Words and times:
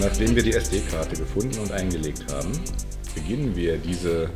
Nachdem 0.00 0.34
wir 0.34 0.42
die 0.42 0.54
SD-Karte 0.54 1.14
gefunden 1.14 1.58
und 1.58 1.72
eingelegt 1.72 2.24
haben, 2.32 2.50
beginnen 3.14 3.54
wir 3.54 3.76
diese, 3.76 4.30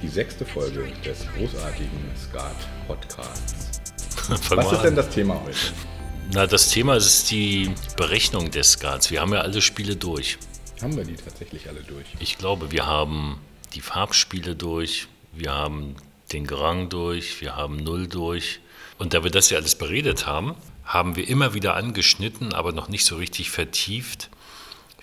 die 0.00 0.06
sechste 0.06 0.46
Folge 0.46 0.92
des 1.04 1.26
großartigen 1.36 1.90
Skat-Podcasts. 2.16 3.80
Was 4.50 4.72
ist 4.72 4.82
denn 4.82 4.94
das 4.94 5.10
Thema 5.10 5.42
heute? 5.44 5.56
Na, 6.32 6.46
das 6.46 6.68
Thema 6.68 6.94
ist 6.94 7.32
die 7.32 7.74
Berechnung 7.96 8.52
des 8.52 8.74
Skats. 8.74 9.10
Wir 9.10 9.20
haben 9.20 9.32
ja 9.32 9.40
alle 9.40 9.60
Spiele 9.60 9.96
durch. 9.96 10.38
Haben 10.80 10.96
wir 10.96 11.04
die 11.04 11.16
tatsächlich 11.16 11.68
alle 11.68 11.80
durch? 11.80 12.06
Ich 12.20 12.38
glaube, 12.38 12.70
wir 12.70 12.86
haben 12.86 13.40
die 13.74 13.80
Farbspiele 13.80 14.54
durch, 14.54 15.08
wir 15.32 15.50
haben 15.50 15.96
den 16.32 16.46
Grang 16.46 16.90
durch, 16.90 17.40
wir 17.40 17.56
haben 17.56 17.78
Null 17.78 18.06
durch. 18.06 18.60
Und 18.98 19.14
da 19.14 19.24
wir 19.24 19.32
das 19.32 19.50
ja 19.50 19.58
alles 19.58 19.74
beredet 19.74 20.28
haben, 20.28 20.54
haben 20.84 21.16
wir 21.16 21.26
immer 21.28 21.54
wieder 21.54 21.74
angeschnitten, 21.74 22.54
aber 22.54 22.70
noch 22.70 22.88
nicht 22.88 23.04
so 23.04 23.16
richtig 23.16 23.50
vertieft, 23.50 24.30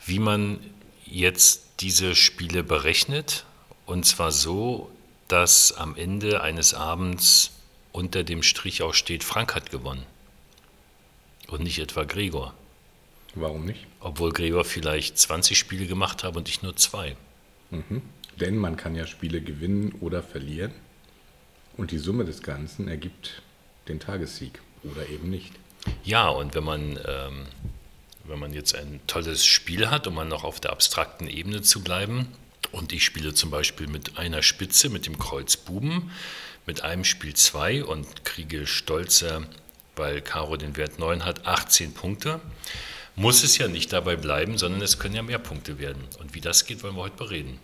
wie 0.10 0.20
man 0.20 0.60
jetzt 1.06 1.82
diese 1.82 2.16
Spiele 2.16 2.64
berechnet. 2.64 3.46
Und 3.86 4.06
zwar 4.06 4.32
so, 4.32 4.92
dass 5.28 5.72
am 5.72 5.96
Ende 5.96 6.42
eines 6.42 6.74
Abends 6.74 7.52
unter 7.92 8.24
dem 8.24 8.44
Strich 8.44 8.82
auch 8.82 8.94
steht, 8.94 9.24
Frank 9.24 9.56
hat 9.56 9.72
gewonnen. 9.72 10.06
Und 11.48 11.64
nicht 11.64 11.80
etwa 11.80 12.04
Gregor. 12.04 12.54
Warum 13.36 13.66
nicht? 13.66 13.86
Obwohl 14.00 14.32
Gregor 14.32 14.66
vielleicht 14.66 15.18
20 15.18 15.58
Spiele 15.58 15.88
gemacht 15.88 16.24
hat 16.24 16.36
und 16.36 16.50
ich 16.50 16.62
nur 16.62 16.76
zwei. 16.76 17.16
Mhm. 17.72 18.02
Denn 18.40 18.58
man 18.58 18.78
kann 18.78 18.96
ja 18.96 19.06
Spiele 19.06 19.42
gewinnen 19.42 19.94
oder 20.00 20.24
verlieren. 20.24 20.72
Und 21.78 21.92
die 21.92 21.98
Summe 21.98 22.26
des 22.26 22.42
Ganzen 22.42 22.88
ergibt 22.88 23.42
den 23.88 24.00
Tagessieg 24.00 24.62
oder 24.84 25.08
eben 25.10 25.30
nicht. 25.30 25.54
Ja, 26.04 26.30
und 26.30 26.56
wenn 26.56 26.64
man, 26.64 27.00
ähm, 27.08 27.46
wenn 28.30 28.40
man 28.40 28.54
jetzt 28.54 28.76
ein 28.76 29.02
tolles 29.08 29.46
Spiel 29.46 29.90
hat, 29.90 30.08
um 30.08 30.16
mal 30.16 30.26
noch 30.26 30.44
auf 30.44 30.60
der 30.60 30.72
abstrakten 30.72 31.28
Ebene 31.28 31.62
zu 31.62 31.84
bleiben, 31.84 32.28
und 32.72 32.94
ich 32.94 33.04
spiele 33.04 33.34
zum 33.34 33.50
Beispiel 33.50 33.88
mit 33.88 34.18
einer 34.18 34.44
Spitze, 34.44 34.90
mit 34.90 35.06
dem 35.06 35.18
Kreuz 35.18 35.58
Buben, 35.58 36.12
mit 36.68 36.82
einem 36.82 37.04
Spiel 37.04 37.34
2 37.34 37.84
und 37.84 38.26
kriege 38.26 38.68
stolze, 38.68 39.48
weil 39.96 40.22
Caro 40.22 40.56
den 40.56 40.78
Wert 40.78 41.00
9 41.00 41.26
hat, 41.26 41.48
18 41.48 41.94
Punkte, 41.94 42.40
muss 43.16 43.44
es 43.44 43.58
ja 43.58 43.68
nicht 43.68 43.92
dabei 43.92 44.16
bleiben, 44.16 44.58
sondern 44.58 44.82
es 44.82 45.00
können 45.00 45.16
ja 45.16 45.24
mehr 45.24 45.40
Punkte 45.40 45.80
werden. 45.80 46.04
Und 46.20 46.36
wie 46.36 46.42
das 46.42 46.66
geht, 46.66 46.84
wollen 46.84 46.96
wir 46.96 47.02
heute 47.02 47.18
bereden. 47.18 47.60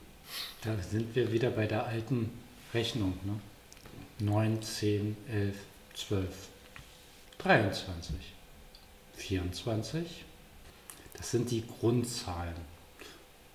Da 0.63 0.75
sind 0.81 1.15
wir 1.15 1.31
wieder 1.31 1.51
bei 1.51 1.67
der 1.67 1.85
alten 1.85 2.31
Rechnung. 2.73 3.17
Ne? 3.23 3.39
9, 4.19 4.61
10, 4.61 5.17
11, 5.31 5.55
12, 5.93 6.25
23, 7.37 8.15
24. 9.17 10.25
Das 11.17 11.31
sind 11.31 11.51
die 11.51 11.63
Grundzahlen. 11.65 12.55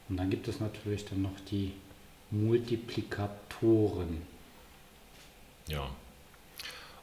Und 0.09 0.17
dann 0.17 0.31
gibt 0.31 0.49
es 0.49 0.61
natürlich 0.61 1.05
dann 1.05 1.23
noch 1.23 1.39
die 1.51 1.73
Multiplikatoren. 2.31 4.23
Ja. 5.67 5.89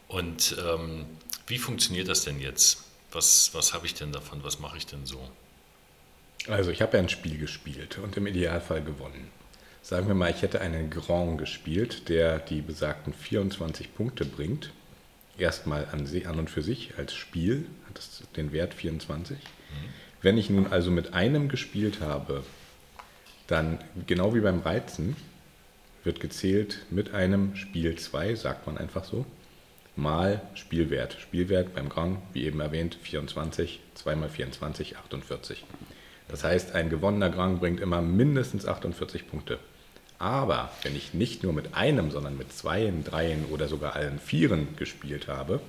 Und 0.08 0.56
ähm, 0.64 1.06
wie 1.48 1.58
funktioniert 1.58 2.08
das 2.08 2.24
denn 2.24 2.40
jetzt? 2.40 2.84
Was, 3.12 3.54
was 3.54 3.74
habe 3.74 3.86
ich 3.86 3.94
denn 3.94 4.12
davon? 4.12 4.44
Was 4.44 4.60
mache 4.60 4.78
ich 4.78 4.86
denn 4.86 5.06
so? 5.06 5.20
Also 6.48 6.72
ich 6.72 6.82
habe 6.82 6.98
ja 6.98 7.04
ein 7.04 7.10
Spiel 7.10 7.38
gespielt 7.38 7.98
und 7.98 8.16
im 8.18 8.28
Idealfall 8.28 8.82
gewonnen. 8.82 9.30
Sagen 9.82 10.08
wir 10.08 10.16
mal, 10.16 10.32
ich 10.32 10.42
hätte 10.42 10.60
einen 10.62 10.90
Grand 10.90 11.38
gespielt, 11.38 12.10
der 12.10 12.40
die 12.40 12.62
besagten 12.62 13.14
24 13.14 13.96
Punkte 13.96 14.26
bringt. 14.26 14.72
Erstmal 15.38 15.86
an, 15.92 16.10
an 16.26 16.40
und 16.40 16.50
für 16.50 16.62
sich 16.62 16.98
als 16.98 17.14
Spiel 17.14 17.66
hat 17.88 18.00
es 18.00 18.24
den 18.36 18.52
Wert 18.52 18.74
24. 18.74 19.38
Mhm. 19.38 20.07
Wenn 20.28 20.38
ich 20.38 20.50
nun 20.50 20.68
also 20.68 20.92
mit 20.92 21.14
einem 21.14 21.48
gespielt 21.48 22.02
habe, 22.02 22.44
dann 23.48 23.80
genau 24.08 24.36
wie 24.36 24.42
beim 24.42 24.60
Reizen 24.60 25.16
wird 26.04 26.20
gezählt 26.20 26.80
mit 26.90 27.14
einem 27.14 27.56
Spiel 27.56 27.98
2, 27.98 28.36
sagt 28.36 28.68
man 28.68 28.78
einfach 28.78 29.06
so, 29.06 29.26
mal 29.96 30.42
Spielwert. 30.54 31.14
Spielwert 31.14 31.74
beim 31.74 31.88
Grand, 31.88 32.18
wie 32.34 32.44
eben 32.44 32.60
erwähnt, 32.60 32.98
24, 33.02 33.80
2 33.94 34.16
mal 34.18 34.28
24, 34.28 34.98
48. 34.98 35.64
Das 36.28 36.44
heißt, 36.44 36.76
ein 36.76 36.90
gewonnener 36.90 37.30
Grand 37.30 37.62
bringt 37.62 37.80
immer 37.80 38.02
mindestens 38.02 38.66
48 38.66 39.30
Punkte. 39.30 39.60
Aber 40.20 40.74
wenn 40.84 40.98
ich 40.98 41.14
nicht 41.14 41.42
nur 41.42 41.54
mit 41.54 41.74
einem, 41.74 42.12
sondern 42.12 42.38
mit 42.38 42.52
zweien, 42.52 43.06
dreien 43.06 43.46
oder 43.46 43.70
sogar 43.70 43.96
allen 43.96 44.20
vieren 44.20 44.76
gespielt 44.76 45.30
habe, 45.30 45.62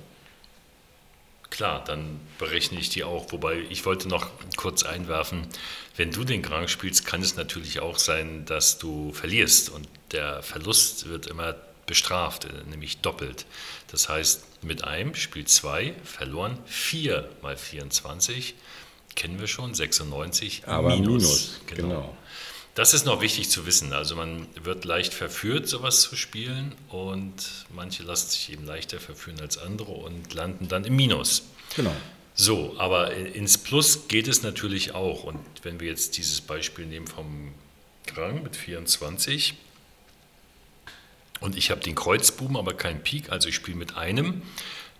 Klar, 1.59 1.83
dann 1.83 2.21
berechne 2.37 2.79
ich 2.79 2.87
die 2.87 3.03
auch. 3.03 3.33
Wobei 3.33 3.57
ich 3.69 3.85
wollte 3.85 4.07
noch 4.07 4.29
kurz 4.55 4.83
einwerfen, 4.83 5.45
wenn 5.97 6.09
du 6.09 6.23
den 6.23 6.41
Grand 6.41 6.69
spielst, 6.69 7.05
kann 7.05 7.21
es 7.21 7.35
natürlich 7.35 7.81
auch 7.81 7.99
sein, 7.99 8.45
dass 8.45 8.77
du 8.77 9.11
verlierst. 9.11 9.69
Und 9.69 9.85
der 10.13 10.41
Verlust 10.41 11.09
wird 11.09 11.27
immer 11.27 11.55
bestraft, 11.85 12.45
äh, 12.45 12.69
nämlich 12.69 12.99
doppelt. 12.99 13.45
Das 13.91 14.07
heißt, 14.07 14.63
mit 14.63 14.85
einem 14.85 15.15
Spiel 15.15 15.43
2 15.43 15.95
verloren, 16.01 16.57
4 16.65 17.29
mal 17.41 17.57
24, 17.57 18.55
kennen 19.15 19.37
wir 19.41 19.47
schon, 19.47 19.73
96 19.73 20.65
Aber 20.65 20.95
minus. 20.95 21.23
minus 21.23 21.61
genau. 21.67 21.87
genau. 21.89 22.17
Das 22.75 22.93
ist 22.93 23.05
noch 23.05 23.21
wichtig 23.21 23.49
zu 23.49 23.65
wissen. 23.65 23.93
Also 23.93 24.15
man 24.15 24.47
wird 24.63 24.85
leicht 24.85 25.13
verführt, 25.13 25.67
sowas 25.67 26.01
zu 26.01 26.15
spielen 26.15 26.75
und 26.89 27.65
manche 27.73 28.03
lassen 28.03 28.29
sich 28.29 28.51
eben 28.51 28.65
leichter 28.65 28.99
verführen 28.99 29.39
als 29.41 29.57
andere 29.57 29.91
und 29.91 30.33
landen 30.33 30.67
dann 30.67 30.85
im 30.85 30.95
Minus. 30.95 31.43
Genau. 31.75 31.95
So, 32.35 32.75
aber 32.77 33.13
ins 33.13 33.57
Plus 33.57 34.07
geht 34.07 34.29
es 34.29 34.43
natürlich 34.43 34.93
auch. 34.93 35.23
Und 35.23 35.39
wenn 35.63 35.79
wir 35.81 35.89
jetzt 35.89 36.17
dieses 36.17 36.39
Beispiel 36.39 36.85
nehmen 36.85 37.07
vom 37.07 37.53
Grang 38.07 38.43
mit 38.43 38.55
24 38.55 39.55
und 41.41 41.57
ich 41.57 41.71
habe 41.71 41.81
den 41.81 41.95
Kreuzbuben, 41.95 42.55
aber 42.55 42.73
keinen 42.73 43.03
Pik, 43.03 43.29
also 43.29 43.49
ich 43.49 43.55
spiele 43.55 43.77
mit 43.77 43.97
einem, 43.97 44.41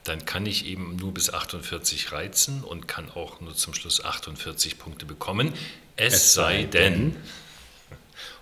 dann 0.03 0.25
kann 0.25 0.45
ich 0.45 0.65
eben 0.65 0.95
nur 0.95 1.13
bis 1.13 1.29
48 1.29 2.11
reizen 2.11 2.63
und 2.63 2.87
kann 2.87 3.09
auch 3.11 3.41
nur 3.41 3.55
zum 3.55 3.73
Schluss 3.73 4.03
48 4.03 4.77
Punkte 4.77 5.05
bekommen. 5.05 5.53
Es, 5.95 6.13
es 6.13 6.33
sei 6.33 6.63
denn, 6.63 7.15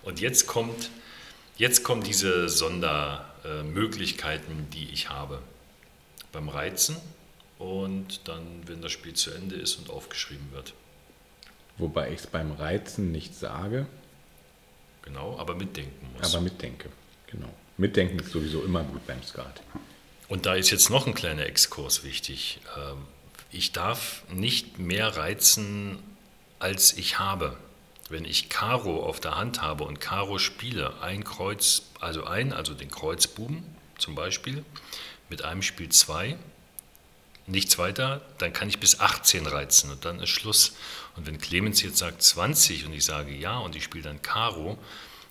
und 0.02 0.20
jetzt 0.20 0.46
kommt, 0.46 0.90
jetzt 1.56 1.84
kommen 1.84 2.02
diese 2.02 2.48
Sondermöglichkeiten, 2.48 4.70
die 4.70 4.90
ich 4.90 5.10
habe 5.10 5.42
beim 6.32 6.48
Reizen 6.48 6.96
und 7.58 8.28
dann, 8.28 8.42
wenn 8.66 8.82
das 8.82 8.92
Spiel 8.92 9.14
zu 9.14 9.30
Ende 9.30 9.56
ist 9.56 9.76
und 9.76 9.90
aufgeschrieben 9.90 10.52
wird. 10.52 10.74
Wobei 11.78 12.12
ich 12.12 12.20
es 12.20 12.26
beim 12.26 12.52
Reizen 12.52 13.12
nicht 13.12 13.34
sage. 13.34 13.86
Genau, 15.02 15.38
aber 15.38 15.54
mitdenken 15.54 16.08
muss. 16.12 16.34
Aber 16.34 16.42
mitdenke, 16.42 16.90
genau. 17.26 17.48
Mitdenken 17.76 18.18
ist 18.18 18.32
sowieso 18.32 18.62
immer 18.62 18.82
gut 18.82 19.06
beim 19.06 19.22
Skat. 19.22 19.62
Und 20.28 20.46
da 20.46 20.54
ist 20.54 20.70
jetzt 20.70 20.90
noch 20.90 21.06
ein 21.06 21.14
kleiner 21.14 21.46
Exkurs 21.46 22.04
wichtig. 22.04 22.60
Ähm, 22.76 23.06
ich 23.50 23.72
darf 23.72 24.24
nicht 24.30 24.78
mehr 24.78 25.16
reizen, 25.16 25.98
als 26.58 26.96
ich 26.96 27.18
habe. 27.18 27.56
Wenn 28.08 28.24
ich 28.24 28.48
Karo 28.48 29.04
auf 29.04 29.20
der 29.20 29.36
Hand 29.36 29.60
habe 29.60 29.84
und 29.84 30.00
Karo 30.00 30.38
spiele, 30.38 31.02
ein 31.02 31.24
Kreuz, 31.24 31.82
also 32.00 32.24
ein, 32.24 32.52
also 32.52 32.72
den 32.72 32.90
Kreuzbuben 32.90 33.62
zum 33.98 34.14
Beispiel, 34.14 34.64
mit 35.28 35.44
einem 35.44 35.60
Spiel 35.62 35.90
zwei, 35.90 36.38
nichts 37.46 37.78
weiter, 37.78 38.22
dann 38.38 38.52
kann 38.52 38.68
ich 38.68 38.78
bis 38.78 39.00
18 39.00 39.46
reizen 39.46 39.90
und 39.90 40.04
dann 40.04 40.20
ist 40.20 40.30
Schluss. 40.30 40.74
Und 41.16 41.26
wenn 41.26 41.38
Clemens 41.38 41.82
jetzt 41.82 41.98
sagt 41.98 42.22
20 42.22 42.86
und 42.86 42.92
ich 42.92 43.04
sage 43.04 43.34
ja 43.34 43.58
und 43.58 43.76
ich 43.76 43.84
spiele 43.84 44.04
dann 44.04 44.22
Karo 44.22 44.78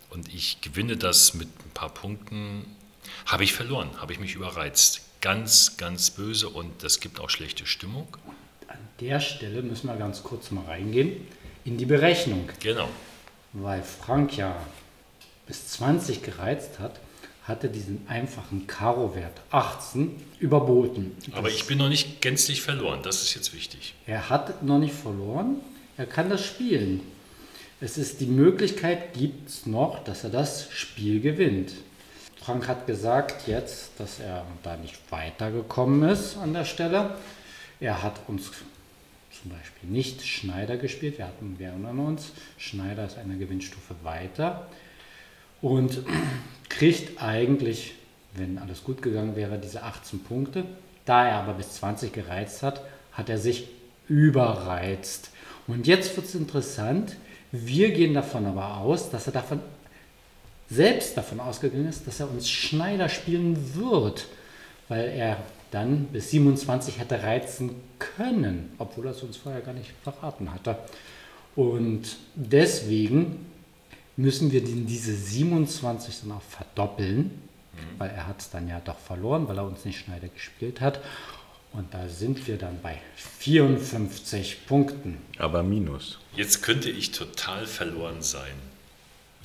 und 0.10 0.34
ich 0.34 0.62
gewinne 0.62 0.98
das 0.98 1.34
mit 1.34 1.48
ein 1.48 1.72
paar 1.74 1.94
Punkten, 1.94 2.76
habe 3.26 3.44
ich 3.44 3.54
verloren, 3.54 3.90
habe 4.00 4.14
ich 4.14 4.20
mich 4.20 4.36
überreizt. 4.36 5.02
Ganz, 5.22 5.78
ganz 5.78 6.12
böse 6.12 6.50
und 6.50 6.84
das 6.84 7.00
gibt 7.00 7.20
auch 7.20 7.30
schlechte 7.30 7.66
Stimmung. 7.66 8.08
An 8.68 8.78
der 9.00 9.20
Stelle 9.20 9.64
müssen 9.64 9.88
wir 9.88 9.96
ganz 9.96 10.22
kurz 10.22 10.52
mal 10.52 10.66
reingehen 10.66 11.28
in 11.68 11.78
die 11.78 11.86
Berechnung. 11.86 12.50
Genau. 12.62 12.88
Weil 13.52 13.84
Frank 13.84 14.38
ja 14.38 14.56
bis 15.46 15.68
20 15.68 16.24
gereizt 16.24 16.80
hat, 16.80 17.00
hat 17.44 17.64
er 17.64 17.70
diesen 17.70 18.06
einfachen 18.08 18.68
Karo-Wert 18.68 19.42
18 19.52 20.16
überboten. 20.40 21.16
Aber 21.34 21.50
ich 21.50 21.68
bin 21.68 21.78
noch 21.78 21.90
nicht 21.90 22.22
gänzlich 22.22 22.62
verloren, 22.62 23.02
das 23.04 23.22
ist 23.22 23.36
jetzt 23.36 23.54
wichtig. 23.54 23.94
Er 24.06 24.30
hat 24.30 24.64
noch 24.64 24.80
nicht 24.80 24.96
verloren, 24.96 25.58
er 25.98 26.06
kann 26.06 26.30
das 26.30 26.46
spielen. 26.46 27.02
Es 27.80 27.98
ist 27.98 28.22
die 28.22 28.26
Möglichkeit, 28.26 29.14
gibt 29.14 29.50
es 29.50 29.66
noch, 29.66 30.04
dass 30.04 30.24
er 30.24 30.30
das 30.30 30.72
Spiel 30.72 31.20
gewinnt. 31.20 31.74
Frank 32.42 32.68
hat 32.68 32.88
gesagt 32.88 33.48
jetzt, 33.48 33.92
dass 33.98 34.20
er 34.20 34.46
da 34.64 34.78
nicht 34.78 34.96
weitergekommen 35.10 36.10
ist 36.10 36.38
an 36.38 36.54
der 36.54 36.66
Stelle. 36.66 37.16
Er 37.80 38.04
hat 38.04 38.22
uns 38.28 38.52
zum 39.42 39.52
Beispiel 39.52 39.90
nicht 39.90 40.26
Schneider 40.26 40.78
gespielt. 40.78 41.18
Wir 41.18 41.26
hatten, 41.26 41.58
wir 41.58 41.68
erinnern 41.68 42.00
uns, 42.00 42.32
Schneider 42.58 43.06
ist 43.06 43.18
eine 43.18 43.38
Gewinnstufe 43.38 43.96
weiter 44.04 44.68
und 45.62 46.04
kriegt 46.70 47.22
eigentlich, 47.22 47.96
wenn 48.34 48.58
alles 48.58 48.84
gut 48.84 49.02
gegangen 49.02 49.36
wäre, 49.36 49.58
diese 49.58 49.84
18 49.84 50.24
Punkte. 50.24 50.66
Da 51.06 51.28
er 51.28 51.36
aber 51.38 51.54
bis 51.54 51.74
20 51.74 52.12
gereizt 52.12 52.64
hat, 52.64 52.82
hat 53.14 53.30
er 53.30 53.38
sich 53.38 53.70
überreizt 54.08 55.32
Und 55.68 55.88
jetzt 55.88 56.16
wird 56.16 56.28
es 56.28 56.36
interessant. 56.36 57.16
Wir 57.52 57.92
gehen 57.92 58.14
davon 58.14 58.46
aber 58.46 58.78
aus, 58.78 59.10
dass 59.10 59.28
er 59.28 59.34
davon 59.34 59.62
selbst 60.70 61.16
davon 61.16 61.40
ausgegangen 61.40 61.88
ist, 61.88 62.06
dass 62.08 62.20
er 62.20 62.30
uns 62.30 62.50
Schneider 62.50 63.08
spielen 63.08 63.76
wird, 63.76 64.28
weil 64.90 65.10
er 65.10 65.38
dann 65.72 66.06
bis 66.06 66.32
27 66.32 67.00
hätte 67.00 67.22
reizen 67.24 67.72
können, 68.00 68.72
obwohl 68.78 69.06
er 69.08 69.12
es 69.12 69.24
uns 69.24 69.38
vorher 69.38 69.62
gar 69.62 69.74
nicht 69.74 69.92
verraten 70.04 70.54
hatte. 70.54 70.78
Und 71.56 72.18
deswegen 72.36 73.46
müssen 74.16 74.52
wir 74.52 74.64
diese 74.64 75.14
27 75.14 76.22
dann 76.22 76.34
auch 76.34 76.42
verdoppeln, 76.42 77.18
mhm. 77.18 78.00
weil 78.00 78.10
er 78.10 78.28
hat 78.28 78.42
es 78.42 78.50
dann 78.50 78.68
ja 78.68 78.80
doch 78.80 78.98
verloren, 78.98 79.48
weil 79.48 79.58
er 79.58 79.66
uns 79.66 79.86
nicht 79.86 80.00
Schneider 80.00 80.28
gespielt 80.28 80.82
hat. 80.82 81.02
Und 81.74 81.94
da 81.94 82.08
sind 82.08 82.48
wir 82.48 82.58
dann 82.58 82.80
bei 82.82 82.98
54 83.16 84.66
Punkten. 84.68 85.18
Aber 85.38 85.64
minus. 85.64 86.20
Jetzt 86.36 86.64
könnte 86.64 86.90
ich 86.90 87.12
total 87.12 87.68
verloren 87.68 88.22
sein. 88.22 88.54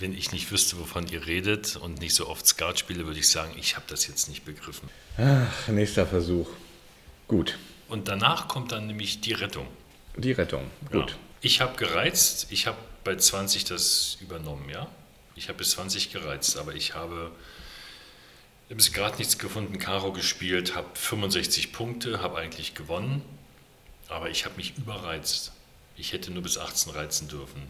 Wenn 0.02 0.18
ich 0.18 0.32
nicht 0.32 0.50
wüsste, 0.50 0.80
wovon 0.80 1.06
ihr 1.06 1.28
redet 1.28 1.76
und 1.76 2.00
nicht 2.00 2.16
so 2.16 2.26
oft 2.26 2.44
Skat 2.44 2.76
spiele, 2.76 3.06
würde 3.06 3.20
ich 3.20 3.28
sagen, 3.28 3.54
ich 3.56 3.76
habe 3.76 3.86
das 3.86 4.08
jetzt 4.08 4.28
nicht 4.28 4.44
begriffen. 4.44 4.88
Ach, 5.16 5.68
nächster 5.68 6.08
Versuch. 6.08 6.50
Gut. 7.28 7.56
Und 7.86 8.08
danach 8.08 8.48
kommt 8.48 8.72
dann 8.72 8.88
nämlich 8.88 9.20
die 9.20 9.32
Rettung. 9.32 9.68
Die 10.16 10.32
Rettung, 10.32 10.68
gut. 10.90 11.10
Ja. 11.10 11.16
Ich 11.40 11.60
habe 11.60 11.76
gereizt, 11.76 12.48
ich 12.50 12.66
habe 12.66 12.78
bei 13.04 13.14
20 13.14 13.64
das 13.64 14.18
übernommen, 14.20 14.68
ja. 14.68 14.88
Ich 15.36 15.46
habe 15.46 15.58
bis 15.58 15.70
20 15.70 16.10
gereizt, 16.10 16.56
aber 16.56 16.74
ich 16.74 16.96
habe 16.96 17.30
bis 18.70 18.92
gerade 18.92 19.18
nichts 19.18 19.38
gefunden, 19.38 19.78
Karo 19.78 20.12
gespielt, 20.12 20.74
habe 20.74 20.88
65 20.94 21.72
Punkte, 21.72 22.20
habe 22.20 22.38
eigentlich 22.38 22.74
gewonnen, 22.74 23.22
aber 24.08 24.30
ich 24.30 24.46
habe 24.46 24.56
mich 24.56 24.76
überreizt. 24.76 25.52
Ich 25.96 26.12
hätte 26.12 26.32
nur 26.32 26.42
bis 26.42 26.58
18 26.58 26.92
reizen 26.92 27.28
dürfen. 27.28 27.62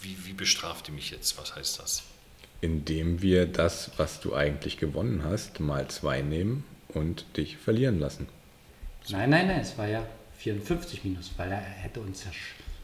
Wie, 0.00 0.16
wie 0.24 0.32
bestraft 0.32 0.88
ihr 0.88 0.94
mich 0.94 1.10
jetzt? 1.10 1.38
Was 1.38 1.56
heißt 1.56 1.78
das? 1.80 2.02
Indem 2.60 3.22
wir 3.22 3.46
das, 3.46 3.90
was 3.96 4.20
du 4.20 4.34
eigentlich 4.34 4.76
gewonnen 4.78 5.22
hast, 5.24 5.60
mal 5.60 5.88
zwei 5.88 6.22
nehmen 6.22 6.64
und 6.88 7.24
dich 7.36 7.56
verlieren 7.56 7.98
lassen. 7.98 8.28
Nein, 9.08 9.30
nein, 9.30 9.46
nein, 9.46 9.60
es 9.60 9.78
war 9.78 9.88
ja 9.88 10.04
54 10.38 11.04
minus, 11.04 11.32
weil 11.36 11.50
er 11.50 11.58
hätte 11.60 12.00
uns 12.00 12.24
ja 12.24 12.30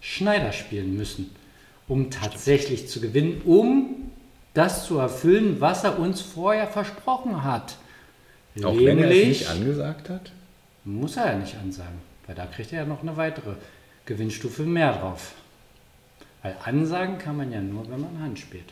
Schneider 0.00 0.52
spielen 0.52 0.96
müssen, 0.96 1.34
um 1.88 2.10
tatsächlich 2.10 2.80
Stimmt. 2.80 2.90
zu 2.90 3.00
gewinnen, 3.00 3.42
um 3.44 4.10
das 4.54 4.86
zu 4.86 4.98
erfüllen, 4.98 5.60
was 5.60 5.84
er 5.84 5.98
uns 5.98 6.20
vorher 6.20 6.66
versprochen 6.66 7.42
hat. 7.42 7.76
Auch 8.62 8.72
Nämlich, 8.72 8.86
wenn 8.86 8.98
er 8.98 9.10
es 9.10 9.26
nicht 9.26 9.48
angesagt 9.48 10.08
hat? 10.08 10.32
Muss 10.84 11.16
er 11.16 11.32
ja 11.32 11.38
nicht 11.38 11.56
ansagen, 11.56 11.98
weil 12.26 12.36
da 12.36 12.46
kriegt 12.46 12.72
er 12.72 12.80
ja 12.80 12.84
noch 12.84 13.02
eine 13.02 13.16
weitere 13.16 13.54
Gewinnstufe 14.06 14.62
mehr 14.62 14.92
drauf. 14.92 15.34
Weil 16.44 16.58
ansagen 16.62 17.16
kann 17.16 17.38
man 17.38 17.50
ja 17.50 17.60
nur, 17.62 17.88
wenn 17.88 18.02
man 18.02 18.20
Hand 18.20 18.38
spielt. 18.38 18.70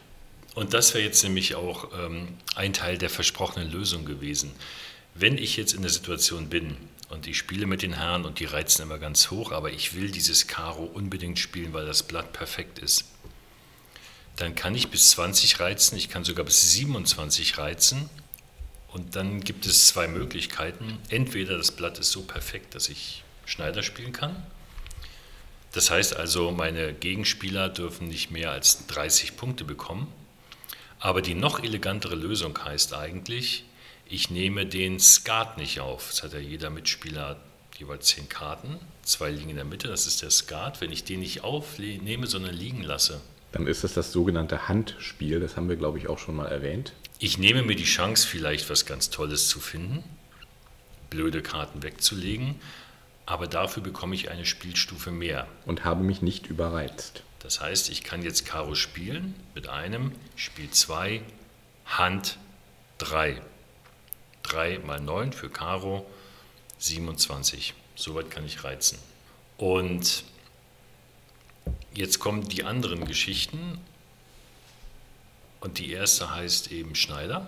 Und 0.54 0.74
das 0.74 0.92
wäre 0.92 1.02
jetzt 1.02 1.22
nämlich 1.22 1.54
auch 1.54 1.88
ähm, 1.98 2.28
ein 2.54 2.74
Teil 2.74 2.98
der 2.98 3.08
versprochenen 3.08 3.72
Lösung 3.72 4.04
gewesen. 4.04 4.52
Wenn 5.14 5.38
ich 5.38 5.56
jetzt 5.56 5.72
in 5.72 5.80
der 5.80 5.90
Situation 5.90 6.50
bin 6.50 6.76
und 7.08 7.26
ich 7.26 7.38
spiele 7.38 7.64
mit 7.64 7.80
den 7.80 7.94
Herren 7.94 8.26
und 8.26 8.40
die 8.40 8.44
reizen 8.44 8.82
immer 8.82 8.98
ganz 8.98 9.30
hoch, 9.30 9.52
aber 9.52 9.70
ich 9.70 9.94
will 9.94 10.10
dieses 10.10 10.46
Karo 10.46 10.84
unbedingt 10.84 11.38
spielen, 11.38 11.72
weil 11.72 11.86
das 11.86 12.02
Blatt 12.02 12.34
perfekt 12.34 12.78
ist, 12.78 13.06
dann 14.36 14.54
kann 14.54 14.74
ich 14.74 14.90
bis 14.90 15.08
20 15.10 15.58
reizen, 15.58 15.96
ich 15.96 16.10
kann 16.10 16.24
sogar 16.24 16.44
bis 16.44 16.72
27 16.72 17.56
reizen 17.56 18.10
und 18.88 19.16
dann 19.16 19.40
gibt 19.40 19.64
es 19.64 19.86
zwei 19.86 20.08
Möglichkeiten. 20.08 20.98
Entweder 21.08 21.56
das 21.56 21.70
Blatt 21.70 21.98
ist 21.98 22.12
so 22.12 22.20
perfekt, 22.20 22.74
dass 22.74 22.90
ich 22.90 23.24
Schneider 23.46 23.82
spielen 23.82 24.12
kann. 24.12 24.44
Das 25.72 25.90
heißt 25.90 26.16
also, 26.16 26.50
meine 26.50 26.92
Gegenspieler 26.92 27.68
dürfen 27.68 28.08
nicht 28.08 28.30
mehr 28.30 28.50
als 28.50 28.86
30 28.86 29.36
Punkte 29.36 29.64
bekommen. 29.64 30.12
Aber 31.00 31.22
die 31.22 31.34
noch 31.34 31.62
elegantere 31.62 32.14
Lösung 32.14 32.56
heißt 32.62 32.94
eigentlich, 32.94 33.64
ich 34.06 34.30
nehme 34.30 34.66
den 34.66 35.00
Skat 35.00 35.56
nicht 35.56 35.80
auf. 35.80 36.08
Das 36.10 36.22
hat 36.22 36.34
ja 36.34 36.38
jeder 36.38 36.70
Mitspieler 36.70 37.40
jeweils 37.78 38.08
zehn 38.08 38.28
Karten. 38.28 38.78
Zwei 39.02 39.30
liegen 39.30 39.50
in 39.50 39.56
der 39.56 39.64
Mitte, 39.64 39.88
das 39.88 40.06
ist 40.06 40.22
der 40.22 40.30
Skat. 40.30 40.80
Wenn 40.80 40.92
ich 40.92 41.04
den 41.04 41.20
nicht 41.20 41.42
aufnehme, 41.42 42.26
sondern 42.26 42.54
liegen 42.54 42.82
lasse. 42.82 43.20
Dann 43.52 43.66
ist 43.66 43.84
das 43.84 43.94
das 43.94 44.12
sogenannte 44.12 44.68
Handspiel. 44.68 45.40
Das 45.40 45.56
haben 45.56 45.68
wir, 45.68 45.76
glaube 45.76 45.98
ich, 45.98 46.08
auch 46.08 46.18
schon 46.18 46.36
mal 46.36 46.46
erwähnt. 46.46 46.92
Ich 47.18 47.38
nehme 47.38 47.62
mir 47.62 47.76
die 47.76 47.84
Chance, 47.84 48.26
vielleicht 48.26 48.68
was 48.68 48.84
ganz 48.84 49.10
Tolles 49.10 49.48
zu 49.48 49.60
finden, 49.60 50.04
blöde 51.08 51.42
Karten 51.42 51.82
wegzulegen. 51.82 52.56
Aber 53.26 53.46
dafür 53.46 53.82
bekomme 53.82 54.14
ich 54.14 54.30
eine 54.30 54.44
Spielstufe 54.44 55.10
mehr. 55.10 55.46
Und 55.64 55.84
habe 55.84 56.02
mich 56.02 56.22
nicht 56.22 56.46
überreizt. 56.46 57.22
Das 57.38 57.60
heißt, 57.60 57.90
ich 57.90 58.04
kann 58.04 58.22
jetzt 58.22 58.46
Karo 58.46 58.74
spielen 58.74 59.34
mit 59.54 59.68
einem, 59.68 60.12
Spiel 60.36 60.70
2, 60.70 61.22
Hand 61.86 62.38
3. 62.98 63.40
3 64.42 64.78
mal 64.80 65.00
9 65.00 65.32
für 65.32 65.50
Karo, 65.50 66.06
27. 66.78 67.74
Soweit 67.94 68.30
kann 68.30 68.44
ich 68.44 68.64
reizen. 68.64 68.98
Und 69.56 70.24
jetzt 71.94 72.18
kommen 72.18 72.48
die 72.48 72.64
anderen 72.64 73.04
Geschichten. 73.06 73.78
Und 75.60 75.78
die 75.78 75.92
erste 75.92 76.34
heißt 76.34 76.72
eben 76.72 76.94
Schneider. 76.94 77.46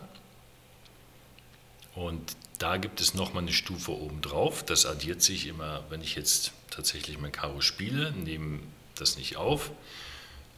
Und 1.94 2.36
da 2.64 2.78
gibt 2.78 2.98
es 3.02 3.12
nochmal 3.12 3.42
eine 3.42 3.52
Stufe 3.52 3.92
obendrauf. 3.92 4.64
Das 4.64 4.86
addiert 4.86 5.20
sich 5.20 5.48
immer, 5.48 5.84
wenn 5.90 6.00
ich 6.00 6.14
jetzt 6.14 6.52
tatsächlich 6.70 7.18
mein 7.18 7.30
Karo 7.30 7.60
spiele, 7.60 8.12
nehme 8.12 8.60
das 8.94 9.18
nicht 9.18 9.36
auf, 9.36 9.70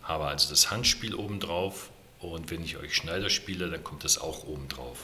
habe 0.05 0.27
also 0.27 0.49
das 0.49 0.71
Handspiel 0.71 1.17
obendrauf 1.17 1.91
und 2.21 2.53
wenn 2.53 2.63
ich 2.63 2.77
euch 2.77 2.95
Schneider 2.95 3.29
spiele, 3.29 3.69
dann 3.69 3.83
kommt 3.83 4.05
das 4.05 4.19
auch 4.19 4.45
obendrauf. 4.45 5.01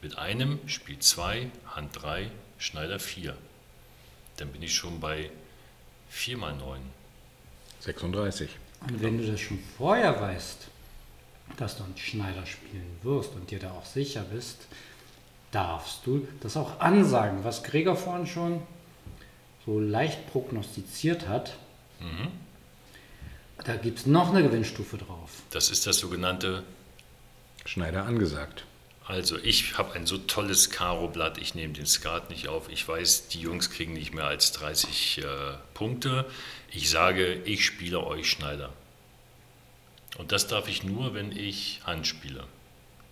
Mit 0.00 0.16
einem 0.16 0.60
Spiel 0.68 1.00
2, 1.00 1.50
Hand 1.74 2.00
3, 2.00 2.30
Schneider 2.58 3.00
4. 3.00 3.36
Dann 4.36 4.52
bin 4.52 4.62
ich 4.62 4.76
schon 4.76 5.00
bei 5.00 5.32
4 6.10 6.36
mal 6.38 6.54
9. 6.54 6.80
36. 7.80 8.48
Und 8.80 9.02
wenn 9.02 9.18
du 9.18 9.26
das 9.26 9.40
schon 9.40 9.58
vorher 9.76 10.20
weißt, 10.20 10.68
dass 11.56 11.78
du 11.78 11.82
einen 11.82 11.98
Schneider 11.98 12.46
spielen 12.46 12.96
wirst 13.02 13.32
und 13.32 13.50
dir 13.50 13.58
da 13.58 13.72
auch 13.72 13.86
sicher 13.86 14.22
bist, 14.22 14.68
darfst 15.54 16.06
du 16.06 16.26
das 16.40 16.56
auch 16.56 16.80
ansagen, 16.80 17.44
was 17.44 17.62
Gregor 17.62 17.96
vorhin 17.96 18.26
schon 18.26 18.62
so 19.64 19.78
leicht 19.78 20.30
prognostiziert 20.30 21.28
hat. 21.28 21.56
Mhm. 22.00 22.28
Da 23.64 23.76
gibt 23.76 24.00
es 24.00 24.06
noch 24.06 24.30
eine 24.30 24.42
Gewinnstufe 24.42 24.98
drauf. 24.98 25.30
Das 25.50 25.70
ist 25.70 25.86
das 25.86 25.98
sogenannte 25.98 26.64
Schneider 27.64 28.04
angesagt. 28.04 28.64
Also 29.06 29.38
ich 29.38 29.76
habe 29.78 29.92
ein 29.94 30.06
so 30.06 30.18
tolles 30.18 30.70
Karo-Blatt, 30.70 31.38
ich 31.38 31.54
nehme 31.54 31.74
den 31.74 31.86
Skat 31.86 32.30
nicht 32.30 32.48
auf. 32.48 32.68
Ich 32.70 32.86
weiß, 32.86 33.28
die 33.28 33.40
Jungs 33.40 33.70
kriegen 33.70 33.92
nicht 33.92 34.14
mehr 34.14 34.26
als 34.26 34.52
30 34.52 35.18
äh, 35.18 35.24
Punkte. 35.74 36.24
Ich 36.70 36.90
sage, 36.90 37.34
ich 37.44 37.64
spiele 37.64 38.04
euch 38.04 38.30
Schneider. 38.30 38.72
Und 40.16 40.32
das 40.32 40.46
darf 40.46 40.68
ich 40.68 40.84
nur, 40.84 41.14
wenn 41.14 41.32
ich 41.32 41.80
Hand 41.84 42.06
spiele. 42.06 42.44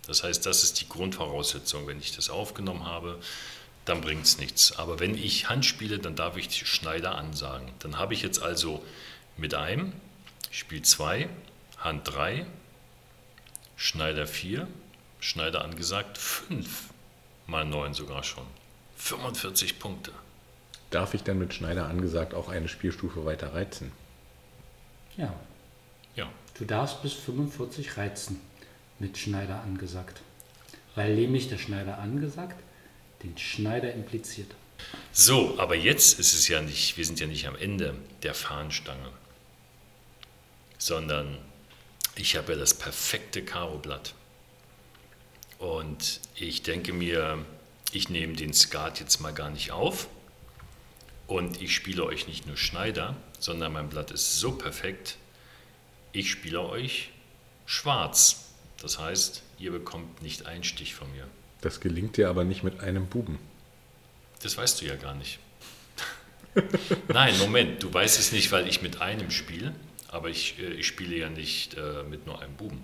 Das 0.07 0.23
heißt, 0.23 0.45
das 0.45 0.63
ist 0.63 0.81
die 0.81 0.89
Grundvoraussetzung. 0.89 1.87
Wenn 1.87 1.99
ich 1.99 2.15
das 2.15 2.29
aufgenommen 2.29 2.85
habe, 2.85 3.19
dann 3.85 4.01
bringt 4.01 4.25
es 4.25 4.37
nichts. 4.37 4.77
Aber 4.77 4.99
wenn 4.99 5.15
ich 5.15 5.49
Hand 5.49 5.65
spiele, 5.65 5.99
dann 5.99 6.15
darf 6.15 6.37
ich 6.37 6.47
die 6.47 6.65
Schneider 6.65 7.15
ansagen. 7.15 7.71
Dann 7.79 7.97
habe 7.97 8.13
ich 8.13 8.21
jetzt 8.21 8.41
also 8.41 8.83
mit 9.37 9.53
einem 9.53 9.93
Spiel 10.51 10.81
2, 10.81 11.29
Hand 11.77 12.07
3, 12.07 12.45
Schneider 13.75 14.27
4, 14.27 14.67
Schneider 15.19 15.63
angesagt 15.63 16.17
5 16.17 16.89
mal 17.47 17.65
9 17.65 17.93
sogar 17.93 18.23
schon. 18.23 18.45
45 18.97 19.79
Punkte. 19.79 20.11
Darf 20.89 21.13
ich 21.13 21.23
dann 21.23 21.39
mit 21.39 21.53
Schneider 21.53 21.87
angesagt 21.87 22.33
auch 22.33 22.49
eine 22.49 22.67
Spielstufe 22.67 23.25
weiter 23.25 23.53
reizen? 23.53 23.91
Ja. 25.17 25.33
Ja. 26.15 26.29
Du 26.53 26.65
darfst 26.65 27.01
bis 27.01 27.13
45 27.13 27.97
reizen 27.97 28.39
mit 29.03 29.17
Schneider 29.17 29.61
angesagt. 29.61 30.21
Weil 30.95 31.15
nämlich 31.15 31.49
der 31.49 31.57
Schneider 31.57 31.99
angesagt 31.99 32.55
den 33.21 33.37
Schneider 33.37 33.93
impliziert. 33.93 34.51
So, 35.11 35.57
aber 35.59 35.75
jetzt 35.75 36.19
ist 36.19 36.33
es 36.33 36.47
ja 36.47 36.61
nicht, 36.61 36.97
wir 36.97 37.05
sind 37.05 37.19
ja 37.19 37.27
nicht 37.27 37.47
am 37.47 37.55
Ende 37.55 37.95
der 38.21 38.33
Fahnenstange, 38.33 39.09
sondern 40.77 41.37
ich 42.15 42.35
habe 42.35 42.53
ja 42.53 42.59
das 42.59 42.73
perfekte 42.73 43.43
Karo-Blatt. 43.43 44.13
Und 45.57 46.19
ich 46.35 46.63
denke 46.63 46.91
mir, 46.91 47.45
ich 47.93 48.09
nehme 48.09 48.33
den 48.33 48.53
Skat 48.53 48.99
jetzt 48.99 49.19
mal 49.21 49.33
gar 49.33 49.49
nicht 49.49 49.71
auf 49.71 50.07
und 51.27 51.61
ich 51.61 51.73
spiele 51.73 52.03
euch 52.03 52.27
nicht 52.27 52.45
nur 52.45 52.57
Schneider, 52.57 53.15
sondern 53.39 53.71
mein 53.73 53.89
Blatt 53.89 54.11
ist 54.11 54.39
so 54.39 54.51
perfekt, 54.51 55.17
ich 56.11 56.29
spiele 56.29 56.61
euch 56.61 57.11
schwarz. 57.65 58.42
Das 58.83 58.99
heißt, 58.99 59.41
ihr 59.59 59.71
bekommt 59.71 60.21
nicht 60.21 60.45
einen 60.45 60.65
Stich 60.65 60.93
von 60.93 61.09
mir. 61.13 61.25
Das 61.61 61.79
gelingt 61.79 62.17
dir 62.17 62.29
aber 62.29 62.43
nicht 62.43 62.63
mit 62.63 62.81
einem 62.81 63.07
Buben. 63.07 63.39
Das 64.43 64.57
weißt 64.57 64.81
du 64.81 64.85
ja 64.85 64.97
gar 64.97 65.15
nicht. 65.15 65.39
Nein, 67.07 67.37
Moment, 67.39 67.81
du 67.81 67.91
weißt 67.91 68.19
es 68.19 68.33
nicht, 68.33 68.51
weil 68.51 68.67
ich 68.67 68.81
mit 68.81 69.01
einem 69.01 69.31
spiele, 69.31 69.73
aber 70.09 70.29
ich, 70.29 70.59
äh, 70.59 70.73
ich 70.73 70.85
spiele 70.85 71.15
ja 71.15 71.29
nicht 71.29 71.75
äh, 71.75 72.03
mit 72.03 72.27
nur 72.27 72.41
einem 72.41 72.55
Buben. 72.55 72.83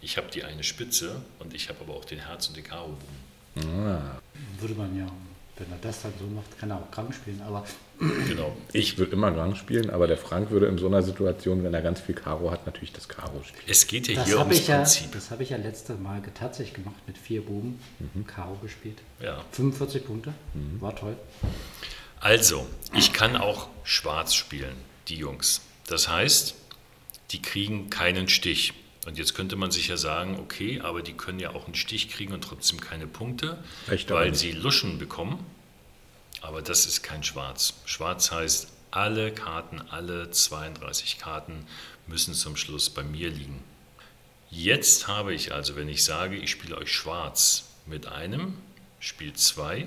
Ich 0.00 0.16
habe 0.16 0.28
die 0.30 0.44
eine 0.44 0.62
Spitze 0.62 1.20
und 1.40 1.54
ich 1.54 1.68
habe 1.68 1.80
aber 1.80 1.94
auch 1.94 2.04
den 2.04 2.20
Herz- 2.20 2.46
und 2.46 2.56
den 2.56 2.64
Karo-Buben. 2.64 3.80
Ah, 3.84 4.20
Würde 4.60 4.74
man 4.74 4.96
ja, 4.96 5.10
wenn 5.56 5.70
er 5.72 5.78
das 5.82 6.02
dann 6.02 6.12
so 6.20 6.26
macht, 6.26 6.56
kann 6.58 6.70
er 6.70 6.76
auch 6.76 6.90
krank 6.92 7.12
spielen. 7.12 7.42
Aber 7.42 7.66
Genau. 8.00 8.56
ich 8.72 8.96
würde 8.96 9.12
immer 9.12 9.30
Grand 9.30 9.58
spielen, 9.58 9.90
aber 9.90 10.06
der 10.06 10.16
Frank 10.16 10.50
würde 10.50 10.66
in 10.66 10.78
so 10.78 10.86
einer 10.86 11.02
Situation, 11.02 11.62
wenn 11.62 11.74
er 11.74 11.82
ganz 11.82 12.00
viel 12.00 12.14
Karo 12.14 12.50
hat, 12.50 12.64
natürlich 12.64 12.92
das 12.92 13.08
Karo 13.08 13.42
spielen. 13.44 13.64
Es 13.68 13.86
geht 13.86 14.08
ja 14.08 14.14
das 14.14 14.26
hier 14.26 14.38
habe 14.38 14.48
ums 14.48 14.60
ich, 14.60 14.68
ja, 14.68 14.76
Prinzip. 14.76 15.12
das 15.12 15.30
hab 15.30 15.40
ich 15.40 15.50
ja 15.50 15.58
letztes 15.58 15.98
Mal 15.98 16.22
tatsächlich 16.34 16.74
gemacht 16.74 16.96
mit 17.06 17.18
vier 17.18 17.42
Buben. 17.42 17.78
Karo 18.26 18.54
gespielt. 18.62 18.98
Ja. 19.22 19.44
45 19.52 20.06
Punkte. 20.06 20.32
War 20.80 20.96
toll. 20.96 21.16
Also, 22.20 22.66
ich 22.96 23.12
kann 23.12 23.36
auch 23.36 23.68
schwarz 23.84 24.34
spielen, 24.34 24.76
die 25.08 25.16
Jungs. 25.16 25.62
Das 25.86 26.08
heißt, 26.08 26.54
die 27.32 27.42
kriegen 27.42 27.90
keinen 27.90 28.28
Stich. 28.28 28.74
Und 29.06 29.18
jetzt 29.18 29.34
könnte 29.34 29.56
man 29.56 29.70
sich 29.70 29.88
ja 29.88 29.96
sagen, 29.96 30.38
okay, 30.38 30.80
aber 30.82 31.02
die 31.02 31.14
können 31.14 31.38
ja 31.38 31.50
auch 31.50 31.64
einen 31.64 31.74
Stich 31.74 32.10
kriegen 32.10 32.32
und 32.34 32.44
trotzdem 32.44 32.80
keine 32.80 33.06
Punkte, 33.06 33.58
Echt, 33.88 34.10
weil 34.10 34.34
sie 34.34 34.52
Luschen 34.52 34.98
bekommen. 34.98 35.38
Aber 36.40 36.62
das 36.62 36.86
ist 36.86 37.02
kein 37.02 37.22
Schwarz. 37.22 37.74
Schwarz 37.84 38.30
heißt, 38.30 38.68
alle 38.90 39.32
Karten, 39.32 39.80
alle 39.90 40.30
32 40.30 41.18
Karten 41.18 41.66
müssen 42.06 42.34
zum 42.34 42.56
Schluss 42.56 42.90
bei 42.90 43.02
mir 43.02 43.30
liegen. 43.30 43.62
Jetzt 44.50 45.06
habe 45.06 45.32
ich 45.32 45.52
also, 45.52 45.76
wenn 45.76 45.88
ich 45.88 46.02
sage, 46.02 46.36
ich 46.36 46.50
spiele 46.50 46.76
euch 46.76 46.92
Schwarz 46.92 47.68
mit 47.86 48.06
einem, 48.06 48.58
Spiel 48.98 49.32
2, 49.32 49.86